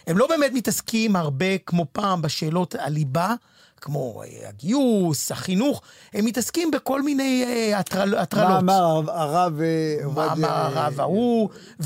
הם 0.08 0.18
לא 0.18 0.28
באמת 0.28 0.52
מתעסקים 0.54 1.16
הרבה, 1.16 1.58
כמו 1.58 1.86
פעם, 1.92 2.22
בשאלות 2.22 2.76
הליבה, 2.80 3.36
כמו 3.82 4.24
אה, 4.24 4.50
הגיוס, 4.50 5.32
החינוך, 5.32 5.82
הם 6.14 6.26
מתעסקים 6.26 6.72
בכל 6.72 7.02
מיני 7.02 7.44
אה, 7.48 7.80
הטרל- 7.80 8.16
הטרלות. 8.16 8.64
מה 8.64 8.80
אמר 8.80 9.12
הרב- 9.12 9.62
אה, 9.62 9.98
מה 10.16 10.24
עובדיה, 10.24 10.32
אמר 10.34 10.50
הרב 10.78 11.00
ההוא, 11.00 11.50
מה 11.80 11.86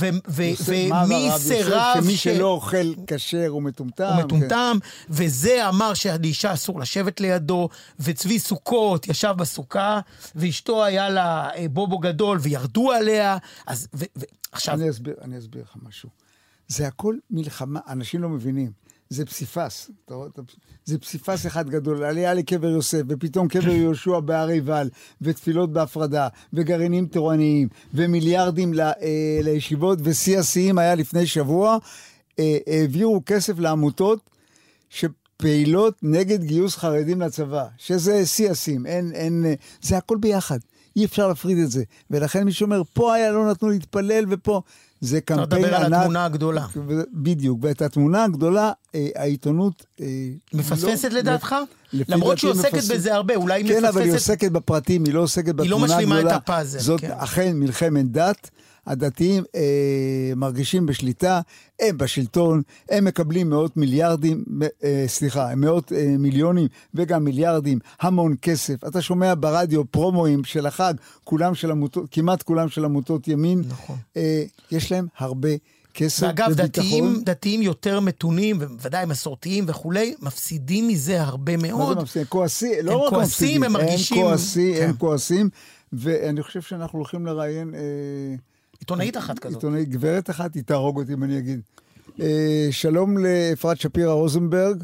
ומי? 1.05 1.29
סירב... 1.37 1.97
שמי 2.03 2.15
שלא 2.17 2.47
אוכל 2.47 2.93
כשר 3.07 3.47
הוא 3.47 3.61
מטומטם. 3.63 4.03
הוא 4.13 4.21
כן. 4.21 4.25
מטומטם, 4.25 4.77
וזה 5.09 5.69
אמר 5.69 5.93
שלאישה 5.93 6.53
אסור 6.53 6.79
לשבת 6.79 7.21
לידו, 7.21 7.69
וצבי 7.99 8.39
סוכות 8.39 9.07
ישב 9.07 9.33
בסוכה, 9.37 9.99
ואשתו 10.35 10.83
היה 10.85 11.09
לה 11.09 11.49
בובו 11.71 11.97
גדול, 11.97 12.37
וירדו 12.41 12.91
עליה, 12.91 13.37
אז... 13.67 13.87
עכשיו, 14.51 14.77
אני 15.21 15.37
אסביר 15.37 15.63
לך 15.63 15.75
משהו. 15.87 16.09
זה 16.67 16.87
הכל 16.87 17.15
מלחמה, 17.31 17.79
אנשים 17.89 18.21
לא 18.21 18.29
מבינים. 18.29 18.71
זה 19.13 19.25
פסיפס. 19.25 19.89
אתה 20.05 20.13
רואה? 20.13 20.27
זה 20.85 20.97
פסיפס 20.97 21.45
אחד 21.45 21.69
גדול, 21.69 22.03
עלייה 22.03 22.33
לקבר 22.33 22.67
יוסף, 22.67 23.01
ופתאום 23.07 23.47
קבר 23.47 23.69
יהושע 23.69 24.19
בהר 24.19 24.47
עיבל, 24.47 24.89
ותפילות 25.21 25.73
בהפרדה, 25.73 26.27
וגרעינים 26.53 27.05
תורניים, 27.05 27.67
ומיליארדים 27.93 28.73
ל, 28.73 28.79
אה, 28.81 29.39
לישיבות, 29.43 29.99
ושיא 30.03 30.39
השיאים 30.39 30.77
היה 30.77 30.95
לפני 30.95 31.25
שבוע, 31.25 31.77
אה, 32.39 32.57
העבירו 32.67 33.21
כסף 33.25 33.59
לעמותות 33.59 34.29
שפעילות 34.89 35.95
נגד 36.01 36.43
גיוס 36.43 36.75
חרדים 36.75 37.21
לצבא, 37.21 37.65
שזה 37.77 38.25
שיא 38.25 38.51
השיאים, 38.51 38.85
אין, 38.85 39.11
אין, 39.11 39.45
אה, 39.45 39.53
זה 39.81 39.97
הכל 39.97 40.17
ביחד. 40.17 40.59
אי 40.95 41.05
אפשר 41.05 41.27
להפריד 41.27 41.57
את 41.57 41.71
זה. 41.71 41.83
ולכן 42.11 42.43
מי 42.43 42.51
שאומר, 42.51 42.81
פה 42.93 43.13
היה, 43.13 43.31
לא 43.31 43.51
נתנו 43.51 43.69
להתפלל, 43.69 44.25
ופה... 44.29 44.61
זה 45.03 45.17
אתה 45.17 45.35
קמפיין 45.35 45.65
ענק. 45.65 45.73
מדבר 45.73 45.85
על 45.85 45.93
התמונה 45.93 46.25
הגדולה. 46.25 46.65
בדיוק, 47.13 47.59
ואת 47.61 47.81
התמונה 47.81 48.23
הגדולה, 48.23 48.71
אה, 48.95 49.07
העיתונות... 49.15 49.85
אה, 50.01 50.05
מפספסת 50.53 51.11
לא- 51.11 51.19
לדעתך? 51.19 51.55
למרות 51.93 52.37
שהיא 52.37 52.51
עוסקת 52.51 52.73
מפספסת. 52.73 52.95
בזה 52.95 53.13
הרבה, 53.13 53.35
אולי 53.35 53.61
היא 53.63 53.67
כן, 53.69 53.85
אבל 53.85 54.01
היא 54.01 54.11
מפספסת... 54.11 54.29
עוסקת 54.29 54.51
בפרטים, 54.51 55.05
היא 55.05 55.13
לא 55.13 55.19
עוסקת 55.19 55.55
בתמונה 55.55 55.65
היא 55.65 55.75
הגדולה. 55.75 55.97
לא 55.97 56.17
משלימה 56.17 56.35
את 56.35 56.41
הפאזל, 56.41 56.79
זאת 56.79 57.01
כן. 57.01 57.11
אכן 57.11 57.51
מלחמת 57.55 58.11
דת. 58.11 58.49
הדתיים 58.87 59.43
אה, 59.55 59.61
מרגישים 60.35 60.85
בשליטה, 60.85 61.41
הם 61.81 61.97
בשלטון, 61.97 62.61
הם 62.89 63.05
מקבלים 63.05 63.49
מאות 63.49 63.77
מיליארדים, 63.77 64.43
אה, 64.83 65.03
סליחה, 65.07 65.55
מאות 65.55 65.91
אה, 65.91 66.15
מיליונים 66.19 66.67
וגם 66.93 67.23
מיליארדים, 67.23 67.79
המון 68.01 68.35
כסף. 68.41 68.83
אתה 68.87 69.01
שומע 69.01 69.33
ברדיו 69.39 69.85
פרומואים 69.91 70.43
של 70.43 70.65
החג, 70.65 70.93
כולם 71.23 71.55
של 71.55 71.71
עמותות, 71.71 72.05
כמעט 72.11 72.43
כולם 72.43 72.69
של 72.69 72.85
עמותות 72.85 73.27
ימין. 73.27 73.63
נכון. 73.67 73.95
אה, 74.17 74.43
יש 74.71 74.91
להם 74.91 75.07
הרבה 75.17 75.49
כסף 75.93 76.23
ואגב, 76.27 76.47
וביטחון. 76.51 76.67
דתיים, 76.85 77.21
דתיים 77.23 77.61
יותר 77.61 77.99
מתונים, 77.99 78.57
ובוודאי 78.59 79.05
מסורתיים 79.05 79.65
וכולי, 79.67 80.15
מפסידים 80.21 80.87
מזה 80.87 81.21
הרבה 81.21 81.57
מה 81.57 81.67
מאוד. 81.67 81.97
זה 81.97 82.03
מפסידים? 82.03 82.27
כועסים, 82.27 82.71
לא 82.83 82.91
הם 82.91 82.99
רק 82.99 83.09
כועסים, 83.09 83.23
מפסידים, 83.61 83.63
הם 83.63 83.71
מרגישים- 83.73 84.17
הם 84.17 84.23
כועסים, 84.23 84.75
כן. 84.75 84.89
הם 84.89 84.95
כועסים, 84.97 85.49
ואני 85.93 86.43
חושב 86.43 86.61
שאנחנו 86.61 86.99
הולכים 86.99 87.25
לראיין... 87.25 87.75
אה, 87.75 87.79
עיתונאית 88.83 89.17
אחת 89.17 89.39
כזאת. 89.39 89.55
עיתונאית, 89.55 89.89
גברת 89.89 90.29
אחת, 90.29 90.55
היא 90.55 90.63
תהרוג 90.63 90.97
אותי 90.97 91.13
אם 91.13 91.23
אני 91.23 91.39
אגיד. 91.39 91.61
אה, 92.21 92.67
שלום 92.71 93.17
לאפרת 93.17 93.79
שפירא 93.79 94.11
רוזנברג. 94.11 94.83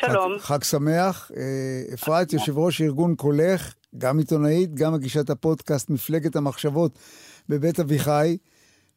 שלום. 0.00 0.38
חג, 0.38 0.44
חג 0.44 0.62
שמח. 0.64 1.30
אה, 1.36 1.94
אפרת, 1.94 2.32
יושב 2.32 2.58
ראש 2.58 2.80
ארגון 2.80 3.14
קולך, 3.14 3.74
גם 3.98 4.18
עיתונאית, 4.18 4.74
גם 4.74 4.92
מגישת 4.92 5.30
הפודקאסט 5.30 5.90
מפלגת 5.90 6.36
המחשבות 6.36 6.98
בבית 7.48 7.80
אביחי. 7.80 8.36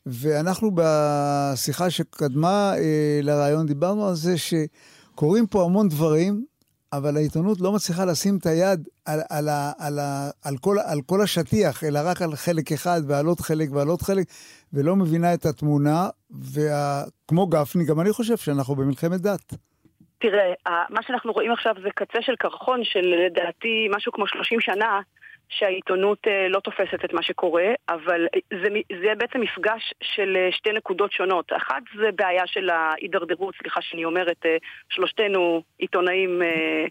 ואנחנו 0.06 0.72
בשיחה 0.76 1.90
שקדמה 1.90 2.74
אה, 2.78 3.20
לרעיון 3.24 3.66
דיברנו 3.66 4.08
על 4.08 4.16
זה 4.16 4.36
שקורים 4.38 5.48
פה 5.48 5.64
המון 5.64 5.90
דברים, 5.90 6.46
אבל 6.94 7.18
העיתונות 7.18 7.58
לא 7.62 7.72
מצליחה 7.72 8.06
לשים 8.06 8.38
את 8.38 8.46
היד 8.46 8.88
על, 9.06 9.20
על, 9.30 9.50
על, 9.80 10.00
ה, 10.00 10.30
על, 10.46 10.58
כל, 10.62 10.76
על 10.92 11.00
כל 11.06 11.22
השטיח, 11.22 11.84
אלא 11.84 12.00
רק 12.06 12.22
על 12.22 12.32
חלק 12.36 12.72
אחד, 12.72 13.02
ועל 13.08 13.26
עוד 13.26 13.40
חלק 13.40 13.68
ועל 13.72 13.88
עוד 13.88 14.02
חלק, 14.02 14.26
ולא 14.74 14.96
מבינה 14.96 15.34
את 15.34 15.46
התמונה, 15.46 16.10
וכמו 16.54 17.48
גפני, 17.48 17.86
גם 17.86 18.02
אני 18.02 18.12
חושב 18.12 18.38
שאנחנו 18.38 18.76
במלחמת 18.76 19.22
דת. 19.22 19.54
תראה, 20.20 20.54
מה 20.90 21.04
שאנחנו 21.04 21.34
רואים 21.34 21.52
עכשיו 21.52 21.76
זה 21.84 21.90
קצה 21.96 22.22
של 22.22 22.36
קרחון 22.40 22.80
של 22.84 23.06
לדעתי 23.26 23.88
משהו 23.96 24.12
כמו 24.12 24.28
30 24.28 24.60
שנה 24.62 25.02
שהעיתונות 25.52 26.28
אה, 26.28 26.48
לא 26.50 26.60
תופסת 26.60 27.06
את 27.06 27.14
מה 27.14 27.24
שקורה, 27.24 27.66
אבל 27.90 28.28
זה, 28.64 28.70
מ- 28.70 28.96
זה 29.04 29.16
בעצם 29.18 29.42
מפגש 29.42 29.94
של 30.04 30.38
אה, 30.38 30.52
שתי 30.52 30.72
נקודות 30.72 31.12
שונות. 31.12 31.52
אחת 31.58 31.84
זה 31.96 32.10
בעיה 32.16 32.48
של 32.48 32.70
ההידרדרות, 32.70 33.56
סליחה 33.56 33.82
שאני 33.82 34.06
אומרת, 34.06 34.46
אה, 34.46 34.58
שלושתנו 34.90 35.64
עיתונאים 35.78 36.42
אה, 36.42 36.86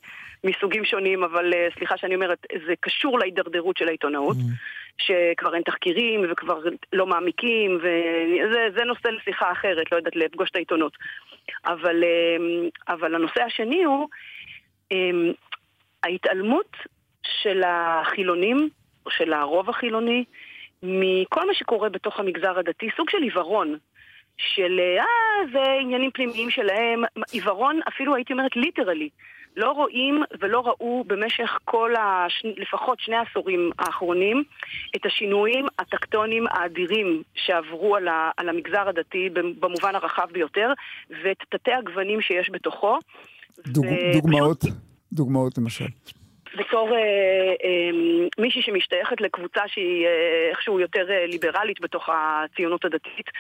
מסוגים 0.45 0.85
שונים, 0.85 1.25
אבל 1.25 1.53
אה, 1.55 1.69
סליחה 1.79 1.97
שאני 1.97 2.15
אומרת, 2.15 2.47
זה 2.67 2.75
קשור 2.81 3.19
להידרדרות 3.19 3.77
של 3.77 3.89
העיתונאות. 3.89 4.37
שכבר 4.99 5.55
אין 5.55 5.63
תחקירים 5.63 6.21
וכבר 6.31 6.59
לא 6.93 7.07
מעמיקים, 7.07 7.77
וזה 7.77 8.69
זה 8.77 8.85
נושא 8.85 9.09
לשיחה 9.09 9.53
אחרת, 9.53 9.93
לא 9.93 9.97
יודעת, 9.97 10.17
לפגוש 10.17 10.51
את 10.51 10.57
העיתונות. 10.57 10.93
אבל, 11.67 12.05
אבל 12.89 13.15
הנושא 13.15 13.43
השני 13.43 13.85
הוא 13.85 14.09
ההתעלמות 16.05 16.77
של 17.43 17.63
החילונים, 17.67 18.69
או 19.07 19.11
של 19.11 19.33
הרוב 19.33 19.71
החילוני, 19.71 20.25
מכל 20.83 21.47
מה 21.47 21.55
שקורה 21.55 21.89
בתוך 21.89 22.21
המגזר 22.21 22.59
הדתי, 22.59 22.89
סוג 22.97 23.11
של 23.11 23.23
עיוורון. 23.23 23.77
של 24.37 24.81
אה, 24.99 25.51
זה 25.53 25.73
עניינים 25.81 26.11
פנימיים 26.11 26.51
שלהם, 26.51 27.03
עיוורון, 27.33 27.81
אפילו 27.89 28.15
הייתי 28.15 28.33
אומרת 28.33 28.57
ליטרלי. 28.57 29.09
לא 29.57 29.71
רואים 29.71 30.23
ולא 30.41 30.61
ראו 30.61 31.05
במשך 31.07 31.59
כל, 31.65 31.95
הש... 31.99 32.43
לפחות 32.57 33.01
שני 33.01 33.17
העשורים 33.17 33.71
האחרונים, 33.79 34.43
את 34.97 35.07
השינויים 35.07 35.67
הטקטונים 35.79 36.45
האדירים 36.51 37.23
שעברו 37.35 37.97
על, 37.97 38.09
ה... 38.09 38.31
על 38.37 38.49
המגזר 38.49 38.89
הדתי 38.89 39.29
במובן 39.61 39.95
הרחב 39.95 40.27
ביותר, 40.33 40.73
ואת 41.25 41.37
תתי 41.49 41.73
הגוונים 41.73 42.21
שיש 42.21 42.51
בתוכו. 42.53 42.99
דוג... 43.67 43.85
ו... 43.87 43.89
דוגמאות, 44.13 44.65
דוגמאות 45.13 45.59
למשל. 45.59 45.87
בתור 46.57 46.97
אה, 46.97 46.99
אה, 47.65 47.91
מישהי 48.39 48.63
שמשתייכת 48.63 49.21
לקבוצה 49.21 49.61
שהיא 49.67 50.07
אה, 50.07 50.49
איכשהו 50.51 50.81
יותר 50.81 51.11
אה, 51.11 51.27
ליברלית 51.27 51.81
בתוך 51.81 52.09
הציונות 52.13 52.85
הדתית, 52.85 53.31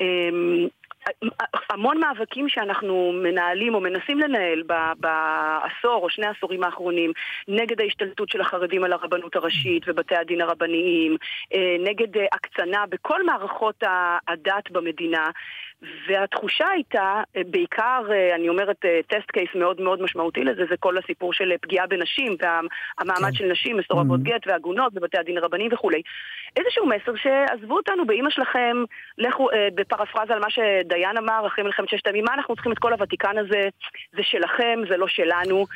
אה, 0.00 0.06
המון 1.70 2.00
מאבקים 2.00 2.48
שאנחנו 2.48 3.12
מנהלים 3.22 3.74
או 3.74 3.80
מנסים 3.80 4.18
לנהל 4.18 4.62
בעשור 4.96 6.02
או 6.02 6.10
שני 6.10 6.26
העשורים 6.26 6.64
האחרונים 6.64 7.12
נגד 7.48 7.80
ההשתלטות 7.80 8.28
של 8.28 8.40
החרדים 8.40 8.84
על 8.84 8.92
הרבנות 8.92 9.36
הראשית 9.36 9.82
ובתי 9.86 10.16
הדין 10.16 10.40
הרבניים, 10.40 11.16
אה, 11.54 11.76
נגד 11.80 12.16
אה, 12.16 12.26
הקצנה 12.32 12.84
בכל 12.88 13.24
מערכות 13.24 13.82
הדת 14.28 14.70
במדינה. 14.70 15.30
והתחושה 16.08 16.68
הייתה, 16.68 17.22
אה, 17.36 17.42
בעיקר, 17.46 18.02
אני 18.34 18.48
אומרת, 18.48 18.84
טסט 19.06 19.30
קייס 19.30 19.50
מאוד 19.54 19.80
מאוד 19.80 20.02
משמעותי 20.02 20.44
לזה, 20.44 20.62
זה 20.70 20.76
כל 20.76 20.98
הסיפור 20.98 21.32
של 21.32 21.52
פגיעה 21.60 21.86
בנשים 21.86 22.36
והמעמד 22.40 23.30
כן. 23.30 23.32
של 23.32 23.44
נשים, 23.44 23.76
מסורבות 23.76 24.20
mm-hmm. 24.20 24.24
גט 24.24 24.46
ועגונות 24.46 24.92
בבתי 24.94 25.18
הדין 25.18 25.38
הרבניים 25.38 25.70
וכולי. 25.72 26.02
איזשהו 26.56 26.86
מסר 26.86 27.12
שעזבו 27.16 27.76
אותנו 27.76 28.06
באימא 28.06 28.30
שלכם, 28.30 28.76
לכו, 29.18 29.48
בפרפרזה 29.74 30.32
על 30.32 30.40
מה 30.40 30.50
שדיין 30.92 31.16
אמר 31.16 31.46
אחרי 31.46 31.64
מלחמת 31.64 31.88
ששת 31.88 32.06
הימים, 32.06 32.24
מה 32.24 32.34
אנחנו 32.34 32.54
צריכים 32.54 32.72
את 32.72 32.78
כל 32.78 32.92
הוותיקן 32.92 33.38
הזה? 33.38 33.68
זה 34.12 34.22
שלכם, 34.22 34.80
זה 34.88 34.96
לא 34.96 35.08
שלנו, 35.08 35.66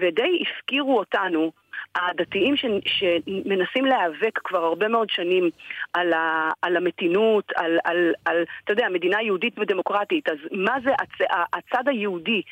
ודי 0.00 0.42
הפקירו 0.42 0.98
אותנו. 0.98 1.52
הדתיים 1.96 2.56
ש, 2.56 2.64
שמנסים 2.86 3.84
להיאבק 3.84 4.38
כבר 4.44 4.64
הרבה 4.64 4.88
מאוד 4.88 5.10
שנים 5.10 5.50
על, 5.92 6.12
ה, 6.12 6.50
על 6.62 6.76
המתינות, 6.76 7.52
על, 7.56 7.78
על, 7.84 8.12
על, 8.24 8.44
אתה 8.64 8.72
יודע, 8.72 8.86
מדינה 8.92 9.22
יהודית 9.22 9.58
ודמוקרטית, 9.58 10.28
אז 10.28 10.36
מה 10.52 10.76
זה 10.84 10.90
הצ, 10.92 11.28
הצד 11.52 11.88
היהודי? 11.88 12.42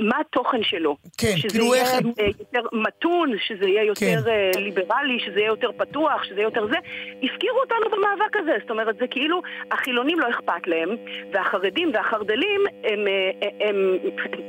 מה 0.00 0.16
התוכן 0.20 0.62
שלו? 0.62 0.96
כן, 1.18 1.36
שזה 1.36 1.48
כאילו 1.48 1.74
יהיה 1.74 1.84
איך... 1.84 2.38
יותר 2.38 2.62
מתון, 2.72 3.32
שזה 3.46 3.64
יהיה 3.64 3.84
יותר 3.84 4.22
כן. 4.24 4.60
ליברלי, 4.60 5.18
שזה 5.26 5.38
יהיה 5.38 5.48
יותר 5.48 5.70
פתוח, 5.76 6.24
שזה 6.24 6.34
יהיה 6.34 6.44
יותר 6.44 6.66
זה. 6.66 6.76
הפקירו 7.22 7.58
אותנו 7.60 7.96
במאבק 7.96 8.36
הזה, 8.36 8.52
זאת 8.60 8.70
אומרת, 8.70 8.96
זה 9.00 9.06
כאילו, 9.10 9.42
החילונים 9.72 10.20
לא 10.20 10.30
אכפת 10.30 10.66
להם, 10.66 10.88
והחרדים 11.32 11.90
והחרדלים, 11.94 12.60
הם, 12.84 12.98
הם, 13.42 13.56
הם 13.60 13.96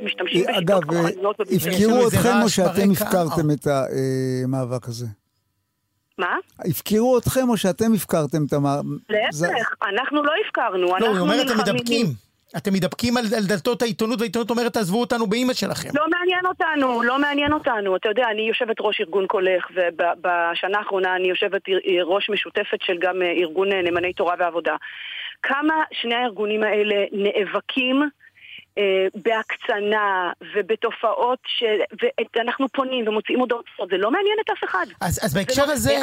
משתמשים 0.03 0.45
בשיטות 0.49 0.83
כוחניות. 0.83 1.19
אגב, 1.19 1.33
הפקירו 1.39 2.07
אתכם 2.07 2.41
או 2.43 2.49
שאתם 2.49 2.91
הפקרתם 2.91 3.51
את 3.51 3.67
ה... 3.67 3.83
המאבק 4.43 4.87
הזה? 4.87 5.05
מה? 6.17 6.37
הפקירו 6.59 7.17
אתכם 7.17 7.49
או 7.49 7.57
שאתם 7.57 7.93
הפקרתם 7.95 8.45
את 8.47 8.53
המאבק? 8.53 8.85
להפך, 9.09 9.33
זה... 9.33 9.47
אנחנו 9.83 10.23
לא 10.23 10.31
הפקרנו, 10.45 10.87
לא, 10.99 11.11
היא 11.11 11.19
אומרת, 11.19 11.47
אתם 11.47 11.57
מדבקים. 11.57 12.05
אתם 12.57 12.73
מתדפקים 12.73 13.17
על, 13.17 13.23
על 13.37 13.43
דלתות 13.43 13.81
העיתונות, 13.81 14.19
והעיתונות 14.19 14.49
אומרת, 14.49 14.73
תעזבו 14.73 14.99
אותנו 14.99 15.27
באימא 15.27 15.53
שלכם. 15.53 15.89
לא 15.93 16.05
מעניין 16.09 16.45
אותנו, 16.45 17.03
לא 17.03 17.19
מעניין 17.19 17.53
אותנו. 17.53 17.95
אתה 17.95 18.09
יודע, 18.09 18.23
אני 18.31 18.41
יושבת 18.41 18.75
ראש 18.79 19.01
ארגון 19.01 19.27
קולך, 19.27 19.65
ובשנה 19.71 20.77
האחרונה 20.77 21.15
אני 21.15 21.27
יושבת 21.27 21.61
ראש 22.05 22.29
משותפת 22.29 22.81
של 22.81 22.97
גם 22.99 23.21
ארגון 23.21 23.69
נאמני 23.69 24.13
תורה 24.13 24.35
ועבודה. 24.39 24.75
כמה 25.43 25.73
שני 25.91 26.15
הארגונים 26.15 26.63
האלה 26.63 26.95
נאבקים 27.11 28.01
אה, 28.03 28.07
בהקצנה 29.15 30.31
ובתופעות 30.55 31.39
שאנחנו 31.45 32.69
פונים 32.69 33.07
ומוציאים 33.07 33.39
הודעות, 33.39 33.65
זה 33.89 33.97
לא 33.97 34.11
מעניין 34.11 34.37
את 34.45 34.49
אף 34.49 34.63
אחד. 34.63 34.85
אז, 35.01 35.19
אז 35.25 35.33
בהקשר 35.33 35.65
לא, 35.65 35.71
הזה... 35.71 35.95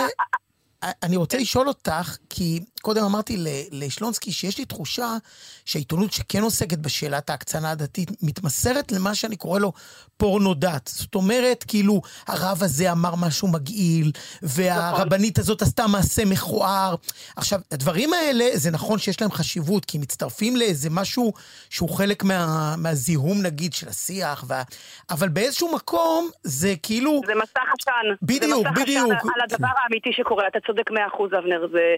אני 0.82 1.16
רוצה 1.16 1.38
לשאול 1.38 1.68
אותך, 1.68 2.16
כי 2.30 2.60
קודם 2.82 3.04
אמרתי 3.04 3.44
לשלונסקי 3.70 4.32
שיש 4.32 4.58
לי 4.58 4.64
תחושה 4.64 5.16
שהעיתונות 5.64 6.12
שכן 6.12 6.42
עוסקת 6.42 6.78
בשאלת 6.78 7.30
ההקצנה 7.30 7.70
הדתית 7.70 8.10
מתמסרת 8.22 8.92
למה 8.92 9.14
שאני 9.14 9.36
קורא 9.36 9.58
לו 9.58 9.72
פורנו 10.16 10.54
דת. 10.54 10.90
זאת 10.94 11.14
אומרת, 11.14 11.64
כאילו, 11.68 12.00
הרב 12.26 12.62
הזה 12.62 12.92
אמר 12.92 13.14
משהו 13.14 13.48
מגעיל, 13.48 14.12
והרבנית 14.42 15.38
הזאת 15.38 15.62
עשתה 15.62 15.86
מעשה 15.86 16.24
מכוער. 16.24 16.94
עכשיו, 17.36 17.60
הדברים 17.72 18.12
האלה, 18.12 18.44
זה 18.54 18.70
נכון 18.70 18.98
שיש 18.98 19.20
להם 19.20 19.30
חשיבות, 19.30 19.84
כי 19.84 19.98
מצטרפים 19.98 20.56
לאיזה 20.56 20.90
משהו 20.90 21.32
שהוא 21.70 21.90
חלק 21.90 22.24
מה, 22.24 22.74
מהזיהום, 22.76 23.42
נגיד, 23.42 23.72
של 23.72 23.88
השיח, 23.88 24.44
וה... 24.46 24.62
אבל 25.10 25.28
באיזשהו 25.28 25.74
מקום, 25.74 26.30
זה 26.42 26.74
כאילו... 26.82 27.20
זה 27.26 27.32
מסך 27.34 27.68
עשן. 27.80 28.14
בדיוק, 28.22 28.42
זה 28.42 28.70
מסך 28.70 28.80
בדיוק. 28.80 29.12
עשן 29.12 29.28
על 29.34 29.40
הדבר 29.50 29.68
האמיתי 29.82 30.10
שקורה. 30.12 30.44
אתה 30.48 30.58
צודק 30.68 30.90
מאה 30.90 31.06
אחוז, 31.06 31.30
אבנר, 31.38 31.66
זה, 31.72 31.94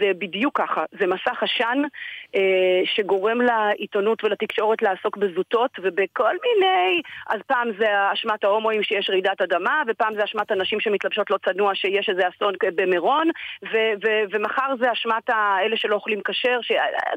זה 0.00 0.10
בדיוק 0.18 0.60
ככה. 0.60 0.84
זה 1.00 1.06
מסך 1.06 1.42
עשן 1.42 1.78
אה, 2.36 2.80
שגורם 2.94 3.40
לעיתונות 3.40 4.24
ולתקשורת 4.24 4.82
לעסוק 4.82 5.16
בזוטות 5.16 5.70
ובכל 5.82 6.34
מיני... 6.44 7.02
אז 7.26 7.40
פעם 7.46 7.68
זה 7.78 7.86
אשמת 8.12 8.44
ההומואים 8.44 8.82
שיש 8.82 9.10
רעידת 9.10 9.40
אדמה, 9.40 9.82
ופעם 9.88 10.14
זה 10.14 10.24
אשמת 10.24 10.50
הנשים 10.50 10.80
שמתלבשות 10.80 11.30
לא 11.30 11.38
צנוע 11.44 11.74
שיש 11.74 12.08
איזה 12.08 12.22
אסון 12.28 12.54
במירון, 12.74 13.28
ו- 13.64 13.92
ו- 14.04 14.24
ומחר 14.30 14.74
זה 14.80 14.92
אשמת 14.92 15.30
אלה 15.64 15.76
שלא 15.76 15.94
אוכלים 15.94 16.20
כשר, 16.24 16.58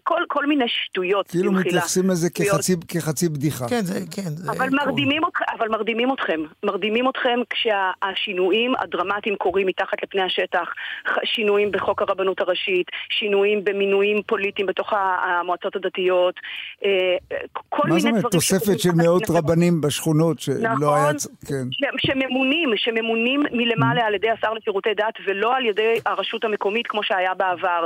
כל, 0.03 0.21
כל 0.27 0.45
מיני 0.45 0.65
שטויות. 0.67 1.27
כאילו 1.27 1.51
מתייחסים 1.51 2.09
לזה 2.09 2.29
כחצי, 2.29 2.73
כחצי 2.87 3.29
בדיחה. 3.29 3.65
כן, 3.69 3.81
זה, 3.81 3.99
כן. 4.15 4.29
זה 4.29 4.51
אבל, 4.51 4.69
מרדימים 4.69 5.23
אותך, 5.23 5.39
אבל 5.57 5.67
מרדימים 5.67 6.13
אתכם. 6.13 6.41
מרדימים 6.63 7.09
אתכם 7.09 7.39
כשהשינויים 7.49 8.73
הדרמטיים 8.79 9.35
קורים 9.35 9.67
מתחת 9.67 10.03
לפני 10.03 10.21
השטח. 10.21 10.69
שינויים 11.23 11.71
בחוק 11.71 12.01
הרבנות 12.01 12.41
הראשית, 12.41 12.87
שינויים 13.09 13.63
במינויים 13.63 14.17
פוליטיים 14.27 14.67
בתוך 14.67 14.93
המועצות 14.93 15.75
הדתיות, 15.75 16.35
אה, 16.85 16.89
כל 17.69 17.87
מיני 17.87 17.99
דברים... 17.99 18.15
מה 18.15 18.21
זאת 18.21 18.23
אומרת? 18.23 18.31
תוספת 18.31 18.79
של 18.79 18.89
מאות 18.95 19.23
רבנים 19.29 19.81
בשכונות 19.81 20.39
שלא 20.39 20.69
נכון, 20.69 20.87
היה... 20.87 21.11
כן. 21.47 21.87
שממונים, 21.97 22.69
שממונים 22.75 23.43
מלמעלה 23.51 24.01
mm. 24.01 24.05
על 24.05 24.13
ידי 24.15 24.29
השר 24.29 24.53
לשירותי 24.53 24.93
דת 24.93 25.13
ולא 25.27 25.55
על 25.55 25.65
ידי 25.65 25.93
הרשות 26.05 26.43
המקומית 26.43 26.87
כמו 26.87 27.03
שהיה 27.03 27.33
בעבר. 27.33 27.85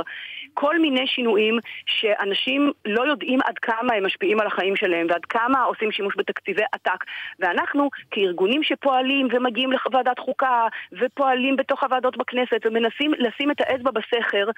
כל 0.54 0.78
מיני 0.78 1.06
שינויים 1.06 1.58
שאנשים 1.86 2.72
לא 2.84 3.02
יודעים 3.02 3.38
עד 3.44 3.58
כמה 3.58 3.94
הם 3.94 4.06
משפיעים 4.06 4.40
על 4.40 4.46
החיים 4.46 4.76
שלהם 4.76 5.06
ועד 5.10 5.24
כמה 5.24 5.62
עושים 5.62 5.92
שימוש 5.92 6.14
בתקציבי 6.16 6.62
עתק. 6.72 7.04
ואנחנו 7.38 7.90
כארגונים 8.10 8.62
שפועלים 8.62 9.28
ומגיעים 9.32 9.70
לוועדת 9.72 10.18
חוקה 10.18 10.66
ופועלים 11.00 11.56
בתוך 11.56 11.82
הוועדות 11.82 12.16
בכנסת 12.16 12.60
ומנסים 12.64 13.12
לשים 13.18 13.50
את 13.50 13.60
האצבע 13.60 13.90
בסכר 13.90 14.50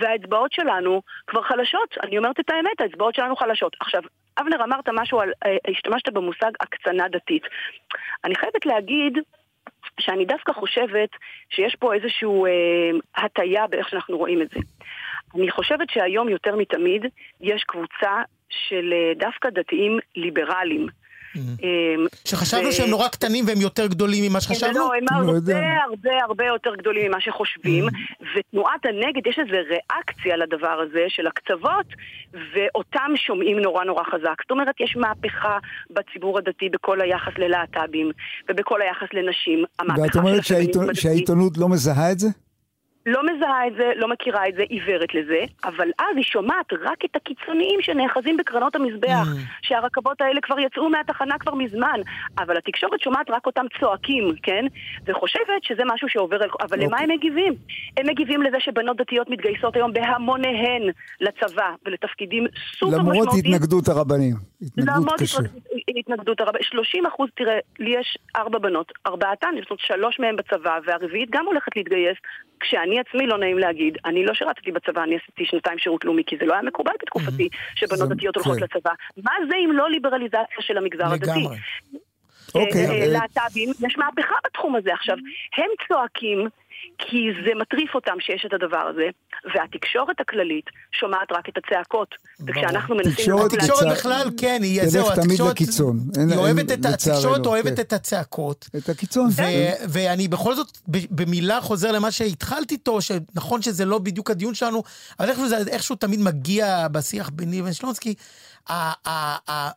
והאצבעות 0.00 0.52
שלנו 0.52 1.02
כבר 1.26 1.42
חלשות. 1.42 1.98
אני 2.02 2.18
אומרת 2.18 2.40
את 2.40 2.50
האמת, 2.50 2.80
האצבעות 2.80 3.14
שלנו 3.14 3.36
חלשות. 3.36 3.76
עכשיו, 3.80 4.02
אבנר 4.40 4.64
אמרת 4.64 4.88
משהו 4.92 5.20
על, 5.20 5.32
אה, 5.46 5.56
השתמשת 5.70 6.08
במושג 6.08 6.50
הקצנה 6.60 7.08
דתית. 7.08 7.42
אני 8.24 8.34
חייבת 8.34 8.66
להגיד 8.66 9.18
שאני 10.00 10.24
דווקא 10.24 10.52
חושבת 10.52 11.10
שיש 11.50 11.76
פה 11.78 11.94
איזושהי 11.94 12.28
אה, 12.28 13.24
הטיה 13.24 13.66
באיך 13.66 13.88
שאנחנו 13.88 14.18
רואים 14.18 14.42
את 14.42 14.50
זה. 14.50 14.60
אני 15.34 15.50
חושבת 15.50 15.90
שהיום 15.90 16.28
יותר 16.28 16.56
מתמיד 16.56 17.02
יש 17.40 17.64
קבוצה 17.64 18.22
של 18.48 18.92
אה, 18.92 19.12
דווקא 19.18 19.50
דתיים 19.50 19.98
ליברליים. 20.16 20.86
Mm-hmm. 21.36 21.62
אמ, 21.62 22.06
שחשבנו 22.24 22.72
שהם 22.72 22.90
נורא 22.90 23.08
קטנים 23.08 23.44
והם 23.48 23.60
יותר 23.60 23.86
גדולים 23.86 24.24
ממה 24.30 24.40
שחשבנו? 24.40 24.78
לא, 24.78 24.90
הם 24.94 25.04
לא 25.10 25.32
הרבה 25.32 25.82
הרבה 25.84 26.10
הרבה 26.24 26.44
יותר 26.46 26.74
גדולים 26.76 27.10
ממה 27.10 27.20
שחושבים, 27.20 27.88
mm-hmm. 27.88 28.24
ותנועת 28.36 28.86
הנגד, 28.86 29.26
יש 29.26 29.38
איזו 29.38 29.50
ריאקציה 29.50 30.36
לדבר 30.36 30.80
הזה 30.88 31.04
של 31.08 31.26
הקצוות, 31.26 31.86
ואותם 32.32 33.12
שומעים 33.16 33.58
נורא 33.58 33.84
נורא 33.84 34.04
חזק. 34.04 34.42
זאת 34.42 34.50
אומרת, 34.50 34.74
יש 34.80 34.96
מהפכה 34.96 35.58
בציבור 35.90 36.38
הדתי 36.38 36.68
בכל 36.68 37.00
היחס 37.00 37.32
ללהט"בים, 37.38 38.10
ובכל 38.48 38.82
היחס 38.82 39.08
לנשים. 39.12 39.64
ואת 40.02 40.16
אומרת 40.16 40.44
שהעיתונות 40.94 41.58
לא 41.58 41.68
מזהה 41.68 42.12
את 42.12 42.18
זה? 42.18 42.28
לא 43.10 43.22
מזהה 43.22 43.66
את 43.66 43.72
זה, 43.76 43.92
לא 43.96 44.08
מכירה 44.08 44.48
את 44.48 44.54
זה, 44.54 44.62
עיוורת 44.62 45.14
לזה, 45.14 45.40
אבל 45.64 45.88
אז 45.98 46.16
היא 46.16 46.24
שומעת 46.24 46.72
רק 46.72 47.04
את 47.04 47.16
הקיצוניים 47.16 47.82
שנאחזים 47.82 48.36
בקרנות 48.36 48.76
המזבח, 48.76 49.26
mm. 49.26 49.62
שהרכבות 49.62 50.20
האלה 50.20 50.40
כבר 50.40 50.60
יצאו 50.60 50.88
מהתחנה 50.88 51.38
כבר 51.38 51.54
מזמן, 51.54 52.00
אבל 52.38 52.56
התקשורת 52.56 53.00
שומעת 53.00 53.30
רק 53.30 53.46
אותם 53.46 53.64
צועקים, 53.80 54.34
כן? 54.42 54.64
וחושבת 55.06 55.62
שזה 55.62 55.82
משהו 55.94 56.08
שעובר, 56.08 56.36
אבל 56.60 56.78
okay. 56.78 56.84
למה 56.84 56.86
אוקיי. 56.86 57.04
הם 57.04 57.10
מגיבים? 57.10 57.54
הם 57.96 58.06
מגיבים 58.06 58.42
לזה 58.42 58.56
שבנות 58.60 58.96
דתיות 58.96 59.30
מתגייסות 59.30 59.76
היום 59.76 59.92
בהמוניהן 59.92 60.82
לצבא 61.20 61.74
ולתפקידים 61.86 62.46
סופר 62.78 62.98
משמעותיים. 62.98 63.22
למרות 63.22 63.38
התנגדות 63.38 63.88
הרבנים, 63.88 64.34
התנגדות 64.62 65.20
קשה. 65.20 65.38
למרות 65.38 65.52
התנגדות 65.98 66.40
הרבנים, 66.40 66.62
30 66.62 67.06
אחוז, 67.06 67.28
תראה, 67.36 67.58
לי 67.78 67.90
יש 68.00 68.18
ארבע 68.36 68.58
בנות, 68.58 68.92
ארבעתן, 69.06 69.48
זאת 69.60 69.70
אומרת 69.70 69.80
שלוש 69.80 70.20
מהן 70.20 70.36
בצבא, 70.36 70.78
והרביעית 70.84 71.30
גם 71.30 71.46
הולכת 71.46 71.76
להתגייס, 71.76 72.16
כשאני 72.60 72.99
עצמי, 73.00 73.26
לא 73.26 73.38
נעים 73.38 73.58
להגיד, 73.58 73.98
אני 74.04 74.24
לא 74.24 74.34
שירתתי 74.34 74.72
בצבא, 74.72 75.02
אני 75.02 75.16
עשיתי 75.16 75.44
שנתיים 75.44 75.78
שירות 75.78 76.04
לאומי, 76.04 76.22
כי 76.26 76.36
זה 76.40 76.46
לא 76.46 76.52
היה 76.52 76.62
מקובל 76.62 76.92
בתקופתי 77.02 77.48
שבנות 77.74 78.08
דתיות 78.08 78.36
הולכות. 78.36 78.60
לצבא. 78.60 78.90
מה 79.16 79.32
זה 79.48 79.56
אם 79.64 79.72
לא 79.72 79.90
ליברליזציה 79.90 80.60
של 80.60 80.78
המגזר 80.78 81.06
הדתי? 81.06 81.30
לגמרי. 81.30 81.56
אוקיי. 82.54 82.86
אה, 82.86 83.06
להט"בים, 83.06 83.70
יש 83.86 83.96
מהפכה 83.98 84.34
בתחום 84.46 84.76
הזה. 84.76 84.92
עכשיו, 84.94 85.16
הם 85.56 85.70
צועקים 85.88 86.48
כי 86.98 87.16
זה 87.46 87.50
מטריף 87.60 87.94
אותם 87.94 88.14
שיש 88.20 88.46
את 88.46 88.52
הדבר 88.52 88.78
הזה, 88.90 89.06
והתקשורת 89.54 90.20
הכללית 90.20 90.64
שומעת 90.92 91.32
רק 91.32 91.48
את 91.48 91.54
הצעקות. 91.56 92.14
וכשאנחנו 92.46 92.94
מנסים... 92.96 93.36
התקשורת 93.36 93.86
בכלל, 93.92 94.30
כן, 94.36 94.60
היא... 94.62 94.86
זהו, 94.86 95.06
תמיד 95.14 95.30
התקשורת- 95.30 95.50
לקיצון. 95.50 95.98
היא 96.30 96.36
אוהבת 96.36 96.72
את 96.72 96.84
התקשורת, 96.86 97.46
אוהבת 97.46 97.76
כן. 97.76 97.80
את 97.82 97.92
הצעקות. 97.92 98.68
את 98.76 98.88
הקיצון. 98.88 99.28
ו- 99.36 99.42
ואני 99.88 100.28
בכל 100.28 100.54
זאת, 100.54 100.78
ב- 100.90 100.98
במילה 101.22 101.60
חוזר 101.60 101.92
למה 101.92 102.10
שהתחלתי 102.10 102.74
איתו, 102.74 103.00
שנכון 103.00 103.62
שזה 103.62 103.84
לא 103.84 103.98
בדיוק 103.98 104.30
הדיון 104.30 104.54
שלנו, 104.54 104.82
אבל 105.20 105.28
איכשהו 105.28 105.48
זה 105.48 105.56
איכשהו 105.68 105.96
תמיד 105.96 106.20
מגיע 106.20 106.88
בשיח 106.92 107.30
ביני 107.30 107.60
לבין 107.60 107.72
שלונסקי, 107.72 108.14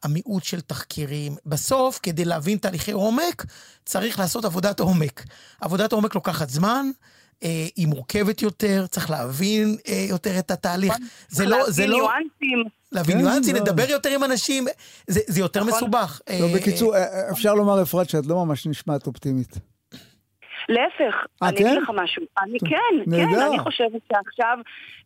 המיעוט 0.03 0.43
של 0.43 0.61
תחקירים. 0.61 1.35
בסוף, 1.45 1.99
כדי 2.03 2.25
להבין 2.25 2.57
תהליכי 2.57 2.91
עומק, 2.91 3.45
צריך 3.85 4.19
לעשות 4.19 4.45
עבודת 4.45 4.79
עומק. 4.79 5.23
עבודת 5.61 5.91
עומק 5.91 6.15
לוקחת 6.15 6.49
זמן. 6.49 6.85
אה, 7.43 7.67
היא 7.75 7.87
מורכבת 7.87 8.41
יותר, 8.41 8.85
צריך 8.89 9.09
להבין 9.09 9.77
אה, 9.87 10.05
יותר 10.09 10.39
את 10.39 10.51
התהליך. 10.51 10.93
זה 11.29 11.45
לא, 11.45 11.71
זה 11.71 11.81
להבין 11.81 11.89
לא... 11.89 11.97
ניואנסים. 11.97 12.69
להבין 12.91 13.17
כן, 13.17 13.21
ניואנסים. 13.21 13.55
לדבר 13.55 13.89
יותר 13.89 14.09
עם 14.09 14.23
אנשים, 14.23 14.67
זה, 15.07 15.19
זה 15.27 15.39
יותר 15.39 15.63
נכון. 15.63 15.73
מסובך. 15.73 16.21
לא, 16.29 16.45
אה, 16.45 16.53
בקיצור, 16.55 16.95
אפשר 17.31 17.53
לומר, 17.53 17.81
אפרת, 17.81 18.09
שאת 18.09 18.25
לא 18.25 18.45
ממש 18.45 18.67
נשמעת 18.67 19.07
אופטימית. 19.07 19.72
להפך, 20.69 21.25
אה, 21.43 21.49
אני 21.49 21.57
כן? 21.57 21.65
אגיד 21.65 21.81
לך 21.81 21.91
משהו. 21.95 22.23
אני 22.41 22.59
כן. 22.59 23.15
כן, 23.15 23.39
אני 23.49 23.59
חושבת 23.59 24.01
שעכשיו, 24.13 24.57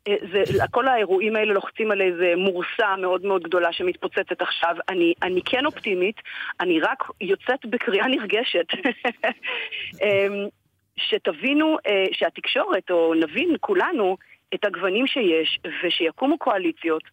אה, 0.08 0.15
זה, 0.32 0.63
כל 0.72 0.88
האירועים 0.88 1.36
האלה 1.36 1.54
לוחצים 1.54 1.91
על 1.91 2.02
איזה 2.02 2.34
מורסה 2.38 2.96
מאוד 2.98 3.26
מאוד 3.26 3.43
גדולה 3.43 3.74
שמתפוצצת 3.74 4.41
עכשיו. 4.41 4.76
אני, 4.89 5.13
אני 5.24 5.41
כן 5.46 5.65
אופטימית, 5.65 6.15
אני 6.60 6.80
רק 6.80 7.04
יוצאת 7.22 7.65
בקריאה 7.65 8.08
נרגשת. 8.08 8.65
אמ, 10.04 10.48
שתבינו 10.98 11.78
אה, 11.88 12.06
שהתקשורת, 12.12 12.91
או 12.91 13.13
נבין 13.13 13.56
כולנו, 13.60 14.17
את 14.54 14.65
הגוונים 14.65 15.08
שיש, 15.08 15.60
ושיקומו 15.84 16.38
קואליציות, 16.38 17.04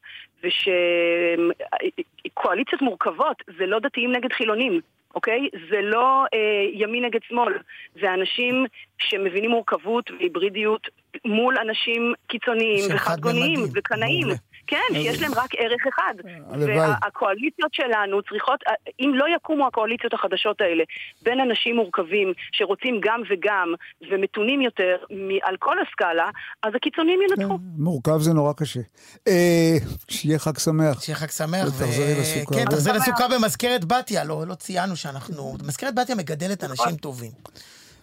ושקואליציות 2.27 2.83
מורכבות, 2.83 3.43
זה 3.59 3.67
לא 3.67 3.79
דתיים 3.79 4.13
נגד 4.13 4.33
חילונים. 4.33 4.81
אוקיי? 5.15 5.49
זה 5.71 5.81
לא 5.83 6.25
אה, 6.35 6.39
ימין 6.73 7.05
נגד 7.05 7.21
שמאל, 7.29 7.53
זה 8.01 8.15
אנשים 8.15 8.67
שמבינים 8.99 9.51
מורכבות 9.51 10.11
והיברידיות 10.11 10.89
מול 11.25 11.59
אנשים 11.59 12.15
קיצוניים 12.27 12.85
וחד-גוניים. 12.95 13.61
וקנאים. 13.75 14.27
כן, 14.67 14.77
שיש 14.93 15.23
להם 15.23 15.33
רק 15.35 15.51
ערך 15.59 15.87
אחד. 15.89 16.15
הלוואי. 16.51 16.79
והקואליציות 16.79 17.75
שלנו 17.75 18.23
צריכות, 18.23 18.61
אם 19.01 19.13
לא 19.15 19.25
יקומו 19.37 19.67
הקואליציות 19.67 20.15
החדשות 20.15 20.61
האלה 20.61 20.85
בין 21.23 21.41
אנשים 21.41 21.77
מורכבים 21.77 22.33
שרוצים 22.53 23.01
גם 23.03 23.23
וגם 23.31 23.75
ומתונים 24.11 24.61
יותר 24.61 24.97
על 25.43 25.57
כל 25.57 25.77
הסקאלה, 25.81 26.31
אז 26.63 26.73
הקיצונים 26.75 27.21
ינצחו. 27.23 27.59
כן, 27.59 27.65
מורכב 27.79 28.19
זה 28.19 28.33
נורא 28.33 28.53
קשה. 28.53 28.81
אה, 29.29 29.77
שיהיה 30.11 30.39
חג 30.39 30.59
שמח. 30.59 31.01
שיהיה 31.01 31.17
חג 31.17 31.31
שמח. 31.31 31.67
ותחזרי 31.67 32.15
לסוכה. 32.21 32.55
כן, 32.55 32.65
תחזרי 32.65 32.99
לסוכה 32.99 33.29
במזכרת 33.29 33.85
בתיה. 33.85 34.25
לא, 34.25 34.45
לא 34.47 34.55
ציינו 34.55 34.97
שאנחנו... 34.97 35.57
מזכרת 35.67 35.95
בתיה 35.95 36.15
מגדלת 36.15 36.65
אנשים 36.65 36.97
טובים. 36.97 37.31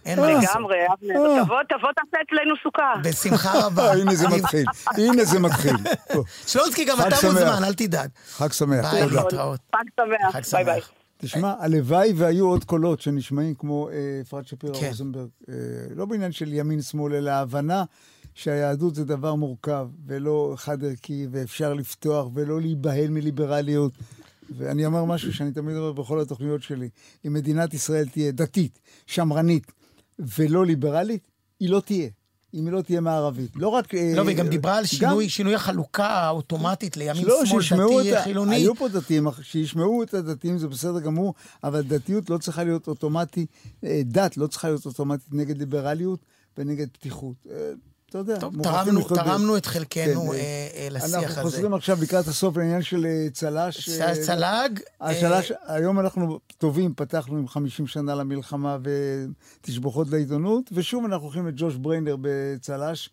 אין 0.05 0.19
מה 0.19 0.31
לעשות. 0.31 0.49
לגמרי, 0.55 0.77
אבנר, 0.93 1.37
אה. 1.39 1.43
תבוא, 1.45 1.57
תבוא 1.69 1.89
תעשה 1.95 2.17
אצלנו 2.27 2.55
סוכה. 2.63 2.93
בשמחה 3.03 3.65
רבה. 3.65 3.87
אה, 3.87 3.93
הנה 4.01 4.15
זה 4.15 4.27
מתחיל. 4.27 4.65
הנה 4.87 5.25
זה 5.25 5.39
מתחיל. 5.39 5.75
שלונסקי, 6.47 6.85
גם 6.85 6.97
אתה. 7.01 7.15
מוזמן, 7.27 7.63
אל 7.63 7.73
תדאג. 7.73 8.09
חג 8.29 8.51
שמח. 8.51 8.91
ביי, 8.91 9.03
תודה. 9.03 9.23
להתראות. 9.23 9.59
חג 9.75 9.83
שמח. 10.05 10.31
חג 10.31 10.55
ביי 10.55 10.63
ביי. 10.65 10.81
שמח. 10.81 10.91
תשמע, 11.17 11.53
הלוואי 11.59 12.13
והיו 12.15 12.47
עוד 12.47 12.63
קולות 12.63 13.01
שנשמעים 13.01 13.55
כמו 13.55 13.89
אה, 13.89 13.95
אפרת 14.21 14.47
שפירא 14.47 14.73
כן. 14.73 14.87
רוזנברג, 14.87 15.27
אה, 15.49 15.55
לא 15.95 16.05
בעניין 16.05 16.31
של 16.31 16.53
ימין-שמאל, 16.53 17.13
אלא 17.13 17.29
ההבנה 17.29 17.83
שהיהדות 18.33 18.95
זה 18.95 19.05
דבר 19.05 19.35
מורכב 19.35 19.87
ולא 20.05 20.53
חד-ערכי, 20.57 21.27
ואפשר 21.31 21.73
לפתוח 21.73 22.27
ולא 22.33 22.61
להיבהל 22.61 23.09
מליברליות. 23.09 23.93
ואני 24.57 24.85
אומר 24.85 25.05
משהו 25.05 25.33
שאני 25.33 25.51
תמיד 25.51 25.77
אומר 25.77 25.91
בכל 25.91 26.19
התוכניות 26.19 26.63
שלי, 26.63 26.89
אם 27.27 27.33
מדינת 27.33 27.73
ישראל 27.73 28.07
תהיה 28.07 28.31
דתית, 28.31 28.79
שמרנית 29.07 29.71
ולא 30.37 30.65
ליברלית, 30.65 31.27
היא 31.59 31.69
לא 31.69 31.79
תהיה. 31.79 32.09
אם 32.53 32.65
היא 32.65 32.73
לא 32.73 32.81
תהיה 32.81 33.01
מערבית. 33.01 33.51
לא 33.55 33.67
רק... 33.67 33.95
אה, 33.95 34.13
לא, 34.15 34.21
והיא 34.21 34.37
גם 34.37 34.47
דיברה 34.47 34.77
על 34.77 34.83
גם- 34.83 34.87
שינוי, 34.87 35.29
שינוי 35.29 35.55
החלוקה 35.55 36.07
האוטומטית 36.07 36.97
לימין, 36.97 37.25
לא, 37.25 37.45
שמאל, 37.61 37.99
דתי, 38.03 38.17
את. 38.17 38.23
חילוני. 38.23 38.55
היו 38.55 38.75
פה 38.75 38.87
דתיים, 38.87 39.27
שישמעו 39.41 40.03
את 40.03 40.13
הדתיים 40.13 40.57
זה 40.57 40.67
בסדר 40.67 40.99
גמור, 40.99 41.33
אבל 41.63 41.81
דתיות 41.81 42.29
לא 42.29 42.37
צריכה 42.37 42.63
להיות 42.63 42.87
אוטומטי, 42.87 43.45
אה, 43.83 44.01
דת 44.05 44.37
לא 44.37 44.47
צריכה 44.47 44.67
להיות 44.69 44.85
אוטומטית 44.85 45.33
נגד 45.33 45.57
ליברליות 45.57 46.19
ונגד 46.57 46.87
פתיחות. 46.91 47.35
אה, 48.15 48.21
אתה 48.21 48.31
יודע, 48.31 48.39
טוב, 48.39 48.63
תרמנו, 48.63 49.01
תרמנו 49.03 49.57
את 49.57 49.65
חלקנו 49.65 50.21
כן, 50.21 50.27
אה, 50.27 50.33
אה, 50.33 50.67
אה, 50.75 50.87
לשיח 50.91 51.05
הזה. 51.05 51.19
אנחנו 51.19 51.41
חוזרים 51.41 51.73
עכשיו 51.73 51.97
לקראת 52.01 52.27
הסוף 52.27 52.57
לעניין 52.57 52.81
של 52.81 53.05
אה, 53.05 53.27
צל"ש. 53.33 53.89
אה, 53.89 54.15
צל"ג, 54.25 54.79
אה, 55.01 55.09
הצל"ש, 55.09 55.51
היום 55.67 55.99
אנחנו 55.99 56.39
טובים, 56.57 56.93
פתחנו 56.95 57.37
עם 57.37 57.47
50 57.47 57.87
שנה 57.87 58.15
למלחמה 58.15 58.77
ותשבחות 59.61 60.07
לעיתונות, 60.09 60.69
ושוב 60.71 61.05
אנחנו 61.05 61.23
הולכים 61.25 61.47
את 61.47 61.53
ג'וש 61.57 61.75
בריינר 61.75 62.15
בצל"ש. 62.21 63.09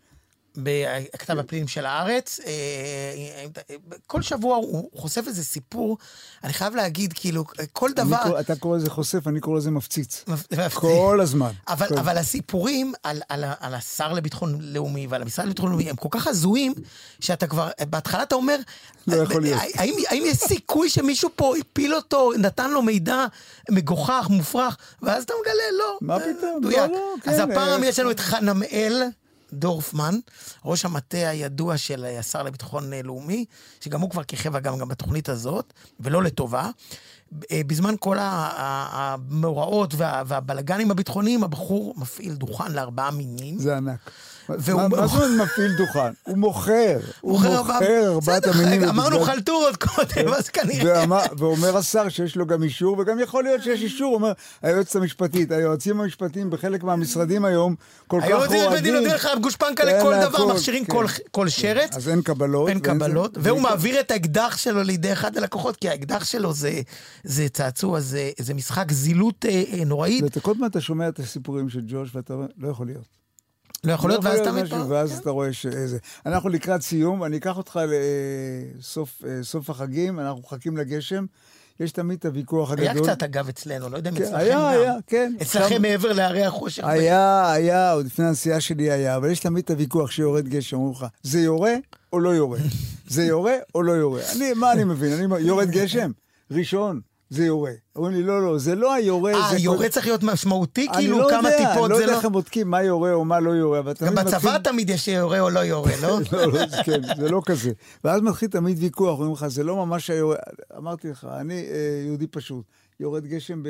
בכתב 0.56 1.38
הפלילים 1.38 1.68
של 1.68 1.86
הארץ. 1.86 2.40
אה, 2.46 3.44
כל 4.06 4.22
שבוע 4.22 4.56
הוא 4.56 4.90
חושף 4.94 5.24
איזה 5.26 5.44
סיפור, 5.44 5.98
אני 6.44 6.52
חייב 6.52 6.74
להגיד, 6.74 7.12
כאילו, 7.12 7.44
כל 7.72 7.92
דבר... 7.92 8.16
קורא- 8.22 8.40
אתה 8.40 8.56
קורא 8.56 8.76
לזה 8.76 8.90
חושף, 8.90 9.26
אני 9.26 9.40
קורא 9.40 9.58
לזה 9.58 9.70
מפציץ. 9.70 10.24
מפ- 10.28 10.74
כל 10.74 11.18
הזמן. 11.22 11.50
אבל, 11.68 11.88
כל- 11.88 11.98
אבל 11.98 12.18
הסיפורים 12.18 12.92
על, 13.02 13.20
על, 13.28 13.44
על 13.60 13.74
השר 13.74 14.12
לביטחון 14.12 14.58
לאומי 14.60 15.06
ועל 15.06 15.22
המשרד 15.22 15.44
לביטחון 15.46 15.68
לאומי 15.70 15.90
הם 15.90 15.96
כל 15.96 16.08
כך 16.10 16.26
הזויים, 16.26 16.74
שאתה 17.20 17.46
כבר, 17.46 17.68
בהתחלה 17.90 18.22
אתה 18.22 18.34
אומר, 18.34 18.56
לא 19.06 19.16
יכול 19.16 19.42
להיות. 19.42 19.60
האם, 19.74 19.94
האם 20.08 20.22
יש 20.26 20.36
סיכוי 20.36 20.88
שמישהו 20.90 21.30
פה 21.36 21.54
הפיל 21.56 21.94
אותו, 21.94 22.32
נתן 22.38 22.70
לו 22.70 22.82
מידע 22.82 23.24
מגוחך, 23.70 24.26
מופרך, 24.30 24.76
ואז 25.02 25.22
אתה 25.22 25.32
מגלה, 25.42 25.54
לא. 25.78 25.98
מה 26.00 26.14
אה, 26.14 26.20
פתאום? 26.20 26.60
לא, 26.62 26.86
לא, 26.86 27.14
אז 27.26 27.36
כן, 27.36 27.50
הפעם 27.50 27.82
אה, 27.82 27.88
יש 27.88 27.98
לנו 27.98 28.10
את 28.10 28.20
חנמאל. 28.20 29.02
דורפמן, 29.52 30.14
ראש 30.64 30.84
המטה 30.84 31.28
הידוע 31.28 31.76
של 31.76 32.04
השר 32.04 32.42
לביטחון 32.42 32.92
לאומי, 33.04 33.44
שגם 33.80 34.00
הוא 34.00 34.10
כבר 34.10 34.24
כיכב 34.24 34.58
גם, 34.58 34.78
גם 34.78 34.88
בתוכנית 34.88 35.28
הזאת, 35.28 35.72
ולא 36.00 36.22
לטובה. 36.22 36.70
אה, 37.52 37.60
בזמן 37.66 37.94
כל 38.00 38.16
המאורעות 38.20 39.94
וה- 39.96 40.22
והבלגנים 40.26 40.90
הביטחוניים, 40.90 41.44
הבחור 41.44 41.94
מפעיל 41.96 42.34
דוכן 42.34 42.72
לארבעה 42.72 43.10
מינים. 43.10 43.58
זה 43.58 43.76
ענק. 43.76 44.10
והוא- 44.58 44.80
מה 44.82 44.88
מה 44.88 45.06
זאת 45.06 45.22
אומרת 45.22 45.48
מפעיל 45.48 45.72
דוכן? 45.76 46.10
הוא 46.22 46.38
מוכר. 46.38 46.98
הוא 47.20 47.32
מוכר 47.32 47.56
ארבעת 48.06 48.42
בסדר, 48.46 48.50
המינים. 48.64 48.88
אמרנו 48.88 49.16
בפסגת- 49.18 49.26
חלטורות 49.34 49.76
קודם, 49.76 50.28
אז 50.38 50.48
כנראה... 50.48 51.04
ואומר 51.38 51.76
השר 51.76 52.08
שיש 52.08 52.36
לו 52.36 52.46
גם 52.46 52.62
אישור, 52.62 52.98
וגם 52.98 53.20
יכול 53.20 53.44
להיות 53.44 53.62
שיש 53.62 53.82
אישור, 53.82 54.14
אומר 54.14 54.32
היועצת 54.62 54.96
המשפטית, 54.96 55.52
היועצים 55.52 56.00
המשפטיים 56.00 56.50
בחלק 56.50 56.82
מהמשרדים 56.82 57.44
היום 57.44 57.74
כל 58.06 58.20
כך 58.20 58.26
היועצים 58.26 58.46
רועדים. 58.56 58.66
המשפטיים 58.72 58.94
נותנים 58.94 59.14
לך 59.14 59.28
גושפנקה 59.42 59.82
אין 59.88 59.96
לכל 60.00 60.14
דבר, 60.20 60.46
מכשירים 60.54 60.84
כן. 60.84 60.92
כל- 61.30 61.48
שרץ. 61.48 61.96
אז 61.96 62.08
אין 62.08 62.22
קבלות. 62.22 62.68
אין 62.68 62.80
קבלות, 62.80 63.38
והוא 63.40 63.60
מעביר 63.60 64.00
את 64.00 64.10
האקדח 64.10 64.56
שלו 64.56 64.82
לידי 64.82 65.12
אחד 65.12 65.36
הלקוחות, 65.36 65.76
כי 65.76 65.88
האקדח 65.88 66.24
שלו 66.24 66.52
זה, 66.52 66.80
זה 67.24 67.48
צעצוע, 67.48 68.00
זה, 68.00 68.30
זה 68.38 68.54
משחק 68.54 68.92
זילות 68.92 69.44
אה, 69.48 69.62
אה, 69.72 69.84
נוראית, 69.84 70.22
ואתה 70.22 70.40
כל 70.40 70.50
הזמן 70.50 70.66
אתה 70.66 70.80
שומע 70.80 71.08
את 71.08 71.18
הסיפורים 71.18 71.68
של 71.68 71.80
ג'וש, 71.86 72.10
ואתה 72.14 72.34
אומר, 72.34 72.46
לא 72.58 72.68
יכול 72.68 72.86
להיות. 72.86 73.18
לא 73.84 73.92
יכול 73.92 74.10
להיות, 74.10 74.24
לא 74.24 74.30
ואז 74.30 74.38
אתה 74.40 74.52
מתפרק. 74.52 74.86
ואז 74.88 75.18
אתה 75.18 75.30
רואה 75.30 75.52
שזה... 75.52 75.98
אנחנו 76.26 76.48
לקראת 76.48 76.82
סיום, 76.82 77.24
אני 77.24 77.36
אקח 77.36 77.56
אותך 77.56 77.80
לסוף 78.78 79.22
אה, 79.26 79.42
סוף 79.42 79.70
החגים, 79.70 80.20
אנחנו 80.20 80.40
מחכים 80.40 80.76
לגשם. 80.76 81.24
יש 81.80 81.92
תמיד 81.92 82.18
את 82.18 82.24
הוויכוח 82.24 82.72
היה 82.72 82.90
הגדול. 82.90 83.06
קצת, 83.06 83.22
אגב, 83.22 83.48
אצלנו, 83.48 83.88
לא 83.88 83.96
יודע 83.96 84.10
אם 84.10 84.14
כן, 84.14 84.22
אצלכם 84.22 84.38
היה, 84.38 84.56
גם. 84.58 84.66
היה, 84.66 84.94
כן. 85.06 85.32
אצלכם 85.42 85.64
עכשיו- 85.64 85.80
מעבר 85.80 86.12
להרי 86.12 86.44
החושך. 86.44 86.84
היה, 86.84 87.52
היה, 87.52 87.92
עוד 87.92 88.06
לפני 88.06 88.24
הנסיעה 88.24 88.60
שלי 88.60 88.90
היה, 88.90 89.16
אבל 89.16 89.30
יש 89.30 89.40
תמיד 89.40 89.64
את 89.64 89.70
הוויכוח 89.70 90.10
שיורד 90.10 90.48
גשם, 90.48 90.76
אומרים 90.76 90.94
לך, 90.94 91.06
זה 91.22 91.40
יורה 91.40 91.74
או 92.12 92.20
לא 92.20 92.30
יורה? 92.30 92.58
זה 93.08 93.24
יורה 93.24 93.54
או 93.74 93.82
לא 93.82 93.92
יורה? 93.92 94.22
אני, 94.36 94.52
מה 94.52 94.72
אני 94.72 94.84
מבין? 94.84 95.12
אני 95.12 95.40
יורד 95.40 95.70
גשם? 95.70 96.10
ראשון, 96.50 97.00
זה 97.30 97.44
יורה. 97.46 97.72
אומרים 97.96 98.14
לי, 98.14 98.22
לא, 98.22 98.42
לא, 98.42 98.58
זה 98.58 98.74
לא 98.74 98.94
היורה, 98.94 99.32
אה, 99.34 99.50
זה... 99.50 99.58
יורה 99.58 99.88
צריך 99.88 100.06
להיות 100.06 100.22
משמעותי, 100.22 100.86
אני 100.88 100.96
כאילו 100.96 101.18
לא 101.18 101.26
כמה 101.30 101.50
יודע, 101.52 101.58
טיפות 101.70 101.84
אני 101.84 101.90
לא 101.90 101.96
זה 101.96 102.02
יודע 102.02 102.12
לא... 102.12 102.16
איך 102.16 102.24
הם 102.24 102.32
בודקים 102.32 102.70
מה 102.70 102.82
יורה 102.82 103.12
או 103.12 103.24
מה 103.24 103.40
לא 103.40 103.50
יורה, 103.50 103.78
אבל 103.78 103.92
גם 104.06 104.14
בצבא 104.14 104.36
מתחיל- 104.36 104.58
תמיד 104.58 104.90
יש 104.90 105.08
יורה 105.08 105.40
או 105.40 105.50
לא 105.50 105.60
יורה, 105.60 105.92
לא? 106.02 106.18
לא, 106.32 106.46
לא, 106.52 106.60
כן, 106.84 107.00
זה 107.16 107.28
לא 107.30 107.42
כזה. 107.46 107.70
ואז 108.04 108.20
מתחיל 108.22 108.48
תמיד 108.48 108.76
ויכוח, 108.80 109.18
אומרים 109.18 109.32
לך, 109.32 109.46
זה 109.46 109.64
לא 109.64 109.76
ממש 109.86 110.10
היורה... 110.10 110.36
אמרתי 110.76 111.08
לך, 111.08 111.26
אני 111.40 111.54
אה, 111.54 112.02
יהודי 112.06 112.26
פשוט. 112.26 112.64
יורד 113.00 113.26
גשם 113.26 113.62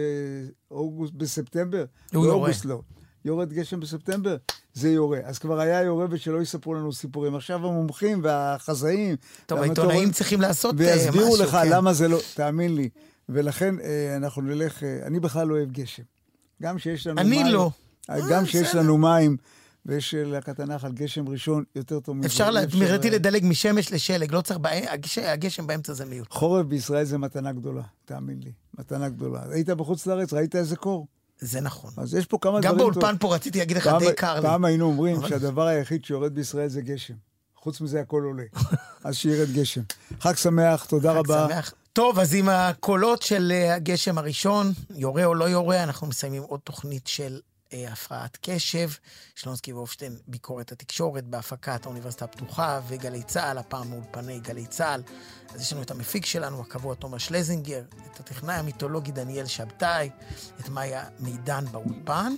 באוגוסט, 0.70 1.12
בספטמבר? 1.14 1.84
הוא 2.14 2.24
יורה. 2.26 2.38
באוגוסט 2.38 2.64
לא. 2.64 2.80
יורד 3.28 3.52
גשם 3.52 3.80
בספטמבר? 3.80 4.36
זה 4.74 4.90
יורה. 4.90 5.18
אז 5.24 5.38
כבר 5.38 5.60
היה 5.60 5.82
יורה 5.82 6.06
ושלא 6.10 6.42
יספרו 6.42 6.74
לנו 6.74 6.92
סיפורים. 6.92 7.34
עכשיו 7.34 7.66
המומחים 7.66 8.20
והחזאים... 8.22 9.16
טוב, 9.46 9.58
העיתונאים 9.58 10.10
צריכים 10.10 10.40
לעשות 10.40 10.80
אה, 10.80 10.96
משהו, 10.96 11.04
ויסבירו 11.04 11.36
לך 11.36 11.50
כן. 11.50 11.68
למה 11.70 11.92
זה 11.92 12.08
לא... 12.08 12.18
תאמין 12.34 12.74
לי. 12.74 12.88
ולכן 13.28 13.74
אה, 13.80 14.16
אנחנו 14.16 14.42
נלך... 14.42 14.82
אה, 14.82 15.06
אני 15.06 15.20
בכלל 15.20 15.46
לא 15.46 15.54
אוהב 15.54 15.72
גשם. 15.72 16.02
גם 16.62 16.78
שיש 16.78 17.06
לנו 17.06 17.20
אני 17.20 17.42
מים... 17.42 17.46
לא. 17.46 17.70
גם 18.30 18.46
שיש. 18.46 18.74
לנו 18.74 18.98
מים... 18.98 19.36
ויש 19.86 20.14
להקת 20.14 20.60
הנחל 20.60 20.92
גשם 20.92 21.28
ראשון 21.28 21.64
יותר 21.76 22.00
טוב 22.00 22.16
מזה. 22.16 22.26
אפשר, 22.26 22.50
גברתי, 22.64 23.10
לדלג 23.10 23.44
משמש 23.44 23.92
לשלג, 23.92 24.32
לא 24.32 24.40
צריך, 24.40 24.58
הגשם 25.22 25.66
באמצע 25.66 25.92
זה 25.92 26.04
מיעוט. 26.04 26.32
חורף 26.32 26.66
בישראל 26.66 27.04
זה 27.04 27.18
מתנה 27.18 27.52
גדולה, 27.52 27.82
תאמין 28.04 28.40
לי. 28.44 28.52
מתנה 28.78 29.08
גדולה. 29.08 29.42
היית 29.50 29.70
בחוץ 29.70 30.06
לארץ, 30.06 30.32
ראית 30.32 30.56
איזה 30.56 30.76
קור? 30.76 31.06
זה 31.40 31.60
נכון. 31.60 31.90
אז 31.96 32.14
יש 32.14 32.26
פה 32.26 32.38
כמה 32.40 32.60
גם 32.60 32.74
דברים... 32.74 32.78
באולפן 32.78 33.10
טוב- 33.16 33.20
פה 33.30 33.34
רציתי 33.34 33.58
להגיד 33.58 33.76
לך, 33.76 33.84
פעם- 33.84 33.98
די 33.98 34.12
קר 34.16 34.34
לי. 34.34 34.42
פעם 34.42 34.64
היינו 34.64 34.84
אומרים 34.86 35.16
אבל- 35.16 35.28
שהדבר 35.28 35.66
היחיד 35.66 36.04
שיורד 36.04 36.34
בישראל 36.34 36.68
זה 36.68 36.80
גשם. 36.80 37.14
חוץ 37.56 37.80
מזה 37.80 38.00
הכל 38.00 38.22
עולה. 38.24 38.44
אז 39.04 39.16
שירד 39.16 39.52
גשם. 39.52 39.80
חג 40.20 40.34
שמח, 40.36 40.84
תודה 40.84 41.12
חג 41.12 41.18
רבה. 41.18 41.46
שמח. 41.48 41.72
טוב, 41.92 42.18
אז 42.18 42.34
עם 42.34 42.48
הקולות 42.48 43.22
של 43.22 43.52
אה, 43.54 43.74
הגשם 43.74 44.18
הראשון, 44.18 44.72
יורה 44.94 45.24
או 45.24 45.34
לא 45.34 45.44
יורה, 45.44 45.82
אנחנו 45.82 46.06
מסיימים 46.06 46.42
עוד 46.42 46.60
תוכנית 46.64 47.06
של 47.06 47.40
הפרעת 47.72 48.38
קשב. 48.42 48.90
שלונסקי 49.34 49.72
והופשטיין, 49.72 50.16
ביקורת 50.26 50.72
התקשורת 50.72 51.24
בהפקת 51.24 51.86
האוניברסיטה 51.86 52.24
הפתוחה 52.24 52.80
וגלי 52.88 53.22
צה"ל, 53.22 53.58
הפעם 53.58 53.90
מאולפני 53.90 54.40
גלי 54.40 54.66
צה"ל. 54.66 55.02
אז 55.54 55.60
יש 55.60 55.72
לנו 55.72 55.82
את 55.82 55.90
המפיק 55.90 56.26
שלנו, 56.26 56.60
הקבוע 56.60 56.94
תומר 56.94 57.18
שלזינגר, 57.18 57.82
את 58.12 58.20
הטכנאי 58.20 58.54
המיתולוגי 58.54 59.12
דניאל 59.12 59.46
שבתאי, 59.46 60.10
את 60.60 60.68
מאיה 60.68 61.04
מידן 61.20 61.64
באולפן. 61.70 62.34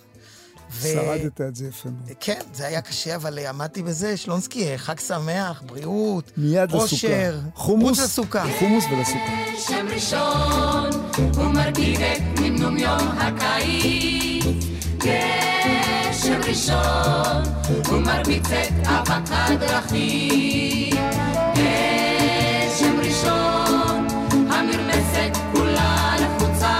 ו- 0.72 0.89
שרדת 0.89 1.41
את 1.41 1.57
זה 1.57 1.66
יפה 1.66 1.89
מאוד. 1.89 2.11
כן, 2.20 2.41
זה 2.53 2.66
היה 2.66 2.81
קשה, 2.83 3.16
אבל 3.16 3.39
אה, 3.39 3.49
עמדתי 3.49 3.83
בזה. 3.83 4.16
שלונסקי, 4.16 4.68
אה, 4.68 4.78
חג 4.78 5.01
שמח, 5.01 5.62
בריאות, 5.66 6.33
מיד 6.37 6.72
אושר. 6.74 7.39
חומוס, 7.55 7.99
לסוכה. 7.99 8.45
חומוס 8.59 8.85
ולסוכה. 8.85 9.53
גשם 9.55 9.87
ראשון, 9.91 10.91
הוא 11.37 11.45
מרגיג 11.45 12.03
את 12.03 12.41
נמנום 12.41 12.76
יום 12.76 13.09
הקיץ. 13.09 14.70
גשם 15.05 16.40
ראשון, 16.48 17.42
הוא 17.88 18.01
מרביץ 18.01 18.46
את 18.51 18.86
אבק 18.86 19.30
הדרכים. 19.30 20.96
גשם 21.55 23.01
ראשון, 23.01 24.07
המרמסת 24.51 25.36
כולה 25.53 26.14
לחוצה 26.20 26.78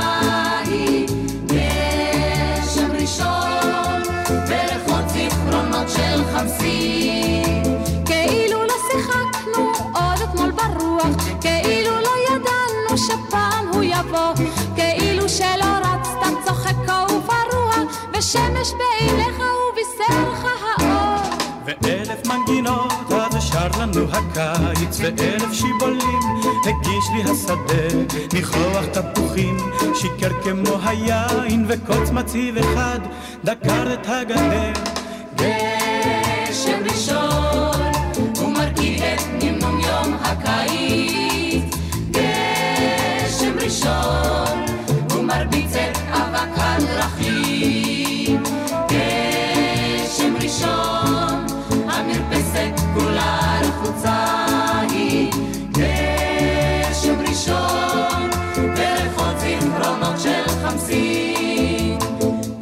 היא. 0.67 1.07
גשם 1.47 2.93
ראשון, 3.01 4.03
בריחות 4.29 5.09
זיכרונות 5.09 5.89
של 5.89 6.25
חמסין. 6.33 7.50
ושמש 18.31 18.73
בעיניך 18.79 19.37
ובישר 19.37 20.31
לך 20.33 20.47
האור. 20.79 21.37
ואלף 21.65 22.27
מנגינות 22.27 23.13
אז 23.13 23.43
שר 23.43 23.69
לנו 23.81 24.07
הקיץ, 24.13 25.01
ואלף 25.01 25.53
שיבולים 25.53 26.21
הגיש 26.65 27.05
לי 27.15 27.23
השדה, 27.23 28.15
ניחוח 28.33 28.85
תפוחים 28.93 29.57
שיקר 29.95 30.43
כמו 30.43 30.79
היין, 30.85 31.65
וקוץ 31.69 32.11
מציב 32.11 32.57
אחד 32.57 32.99
דקר 33.45 33.93
את 33.93 34.07
הגדר. 34.07 34.73
גשם 35.37 36.81
ראשון, 36.91 37.93
הוא 38.41 38.53
מרקיד 38.53 39.03
את 39.03 39.43
נמנום 39.43 39.81
יום 39.81 40.15
הקיץ. 40.23 41.77
גשם 42.11 43.59
ראשון, 43.61 44.65
הוא 45.13 45.25
מרביץ 45.25 45.73
את 45.77 45.99
אבק 46.13 46.49
הדרכים. 46.57 47.30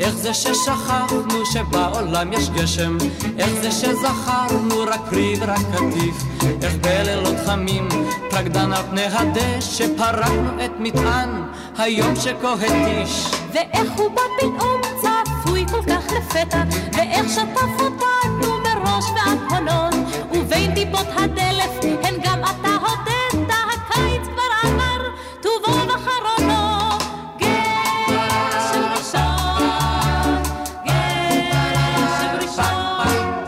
איך 0.01 0.17
זה 0.17 0.35
ששכחנו 0.35 1.47
שבעולם 1.47 2.33
יש 2.33 2.51
גשם? 2.51 2.97
איך 3.39 3.51
זה 3.63 3.71
שזכרנו 3.71 4.83
רק 4.87 5.01
פרי 5.11 5.35
ורק 5.41 5.59
קטיף? 5.73 6.25
איך 6.63 6.75
בלילות 6.81 7.37
חמים 7.47 7.89
רקדן 8.33 8.73
על 8.73 8.83
פני 8.91 9.05
הדשא 9.05 9.87
פרקנו 9.97 10.65
את 10.65 10.71
מטען 10.79 11.43
היום 11.79 12.17
שכה 12.17 12.53
התיש? 12.53 13.31
ואיך 13.53 13.93
הוא 13.97 14.11
בא 14.11 14.23
פתאום 14.39 14.81
צפוי 15.01 15.67
כל 15.67 15.83
כך 15.83 16.13
לפתע, 16.13 16.63
ואיך 16.93 17.29
שטף 17.29 17.81
אותנו 17.81 18.55
מראש 18.63 19.05
ועד 19.15 19.39
ובין 19.53 19.98
טיפות 20.79 21.07
הדלף 21.17 21.71
הן 22.03 22.15
גם 22.23 22.41
אתה 22.41 22.69
הודית, 22.81 23.51
הקיץ 23.51 24.23
כבר 24.23 24.51
עבר, 24.63 25.09
טובו 25.43 25.77
וחרונו. 25.89 26.89
גשם 27.39 28.85
ראשון, 28.97 30.43
גשם 30.85 32.37
ראשון. 32.41 33.45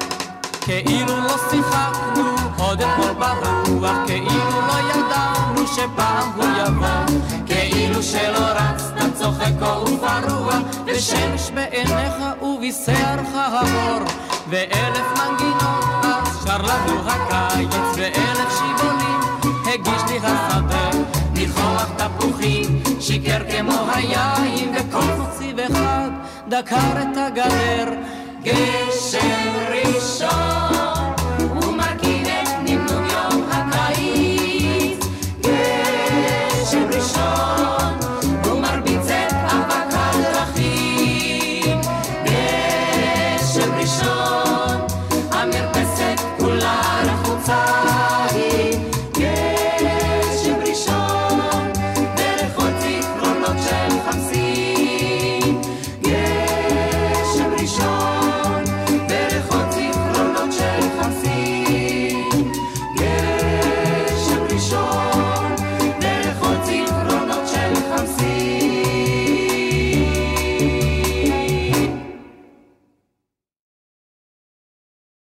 כאילו 0.61 1.16
לא 1.20 1.37
שיחקנו 1.51 2.37
עוד 2.57 2.81
אתמול 2.83 3.12
ברוח, 3.12 3.97
כאילו 4.07 4.61
לא 4.68 4.78
ידענו 4.91 5.66
שפעם 5.66 6.31
הוא 6.37 6.45
יבוא, 6.45 7.18
כאילו 7.47 8.03
שלא 8.03 8.39
רצת 8.39 9.18
צוחק 9.18 9.62
ופרוע, 9.62 10.59
ושמש 10.87 11.51
בעיניך 11.51 12.14
ובישרך 12.43 13.28
האור, 13.35 14.03
ואלף 14.49 15.07
מנגינות 15.18 16.09
שר 16.51 16.62
לנו 16.62 17.01
הקיץ, 17.07 17.74
ואלף 17.96 18.59
שיבולים 18.59 19.20
הגיש 19.66 20.03
לי 20.11 20.18
השדה, 20.22 20.90
ניחוח 21.32 21.86
תפוחים 21.96 22.82
שיקר 23.01 23.38
כמו 23.51 23.86
היין, 23.94 24.74
וכל 24.74 25.05
מוציב 25.18 25.59
אחד 25.59 26.11
דקר 26.48 27.03
את 27.03 27.16
הגדר, 27.16 27.92
גשם 28.42 29.53
ראשון 29.70 30.89